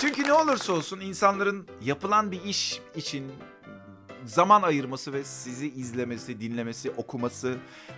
Çünkü 0.00 0.22
ne 0.22 0.32
olursa 0.32 0.72
olsun 0.72 1.00
insanların 1.00 1.68
yapılan 1.82 2.32
bir 2.32 2.42
iş 2.42 2.80
için 2.94 3.32
zaman 4.24 4.62
ayırması 4.62 5.12
ve 5.12 5.24
sizi 5.24 5.68
izlemesi, 5.68 6.40
dinlemesi, 6.40 6.90
okuması, 6.90 7.56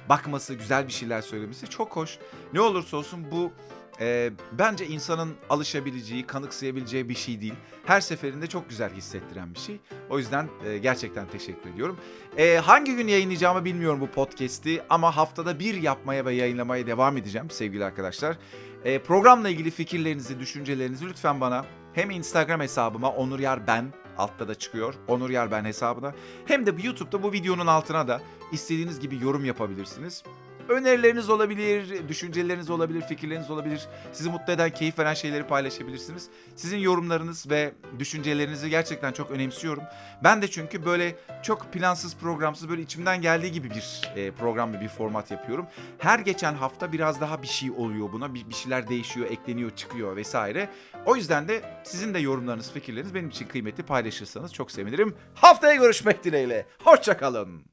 bakması, 0.08 0.54
güzel 0.54 0.86
bir 0.86 0.92
şeyler 0.92 1.22
söylemesi 1.22 1.66
çok 1.66 1.96
hoş. 1.96 2.18
Ne 2.52 2.60
olursa 2.60 2.96
olsun 2.96 3.26
bu 3.30 3.52
e, 4.00 4.30
bence 4.52 4.86
insanın 4.86 5.34
alışabileceği, 5.50 6.26
kanıksayabileceği 6.26 7.08
bir 7.08 7.14
şey 7.14 7.40
değil. 7.40 7.54
Her 7.84 8.00
seferinde 8.00 8.46
çok 8.46 8.68
güzel 8.68 8.92
hissettiren 8.92 9.54
bir 9.54 9.58
şey. 9.58 9.80
O 10.10 10.18
yüzden 10.18 10.48
e, 10.66 10.78
gerçekten 10.78 11.28
teşekkür 11.28 11.70
ediyorum. 11.70 11.98
E, 12.36 12.56
hangi 12.56 12.96
gün 12.96 13.08
yayınlayacağımı 13.08 13.64
bilmiyorum 13.64 14.00
bu 14.00 14.06
podcast'i 14.06 14.82
ama 14.90 15.16
haftada 15.16 15.58
bir 15.58 15.74
yapmaya 15.74 16.24
ve 16.24 16.34
yayınlamaya 16.34 16.86
devam 16.86 17.16
edeceğim 17.16 17.50
sevgili 17.50 17.84
arkadaşlar. 17.84 18.38
E, 18.84 18.98
programla 18.98 19.48
ilgili 19.48 19.70
fikirlerinizi, 19.70 20.40
düşüncelerinizi 20.40 21.06
lütfen 21.06 21.40
bana 21.40 21.64
hem 21.92 22.10
Instagram 22.10 22.60
hesabıma 22.60 23.10
Onur 23.10 23.38
Yar 23.38 23.66
Ben 23.66 23.92
altta 24.18 24.48
da 24.48 24.54
çıkıyor. 24.54 24.94
Onur 25.08 25.30
Yar 25.30 25.50
Ben 25.50 25.64
hesabına. 25.64 26.12
Hem 26.46 26.66
de 26.66 26.82
YouTube'da 26.82 27.22
bu 27.22 27.32
videonun 27.32 27.66
altına 27.66 28.08
da 28.08 28.22
istediğiniz 28.52 29.00
gibi 29.00 29.18
yorum 29.22 29.44
yapabilirsiniz. 29.44 30.22
Önerileriniz 30.68 31.30
olabilir, 31.30 32.08
düşünceleriniz 32.08 32.70
olabilir, 32.70 33.02
fikirleriniz 33.02 33.50
olabilir. 33.50 33.88
Sizi 34.12 34.30
mutlu 34.30 34.52
eden, 34.52 34.70
keyif 34.70 34.98
veren 34.98 35.14
şeyleri 35.14 35.46
paylaşabilirsiniz. 35.46 36.28
Sizin 36.56 36.78
yorumlarınız 36.78 37.50
ve 37.50 37.72
düşüncelerinizi 37.98 38.70
gerçekten 38.70 39.12
çok 39.12 39.30
önemsiyorum. 39.30 39.82
Ben 40.24 40.42
de 40.42 40.48
çünkü 40.48 40.84
böyle 40.84 41.16
çok 41.42 41.72
plansız, 41.72 42.16
programsız, 42.16 42.68
böyle 42.68 42.82
içimden 42.82 43.22
geldiği 43.22 43.52
gibi 43.52 43.70
bir 43.70 44.00
e, 44.16 44.30
program 44.30 44.72
ve 44.72 44.80
bir 44.80 44.88
format 44.88 45.30
yapıyorum. 45.30 45.66
Her 45.98 46.18
geçen 46.18 46.54
hafta 46.54 46.92
biraz 46.92 47.20
daha 47.20 47.42
bir 47.42 47.46
şey 47.46 47.70
oluyor 47.70 48.12
buna. 48.12 48.34
Bir, 48.34 48.48
bir 48.48 48.54
şeyler 48.54 48.88
değişiyor, 48.88 49.30
ekleniyor, 49.30 49.70
çıkıyor 49.70 50.16
vesaire. 50.16 50.68
O 51.06 51.16
yüzden 51.16 51.48
de 51.48 51.62
sizin 51.84 52.14
de 52.14 52.18
yorumlarınız, 52.18 52.72
fikirleriniz 52.72 53.14
benim 53.14 53.28
için 53.28 53.46
kıymetli 53.46 53.82
paylaşırsanız 53.82 54.54
çok 54.54 54.70
sevinirim. 54.70 55.14
Haftaya 55.34 55.74
görüşmek 55.74 56.24
dileğiyle. 56.24 56.66
Hoşçakalın. 56.84 57.64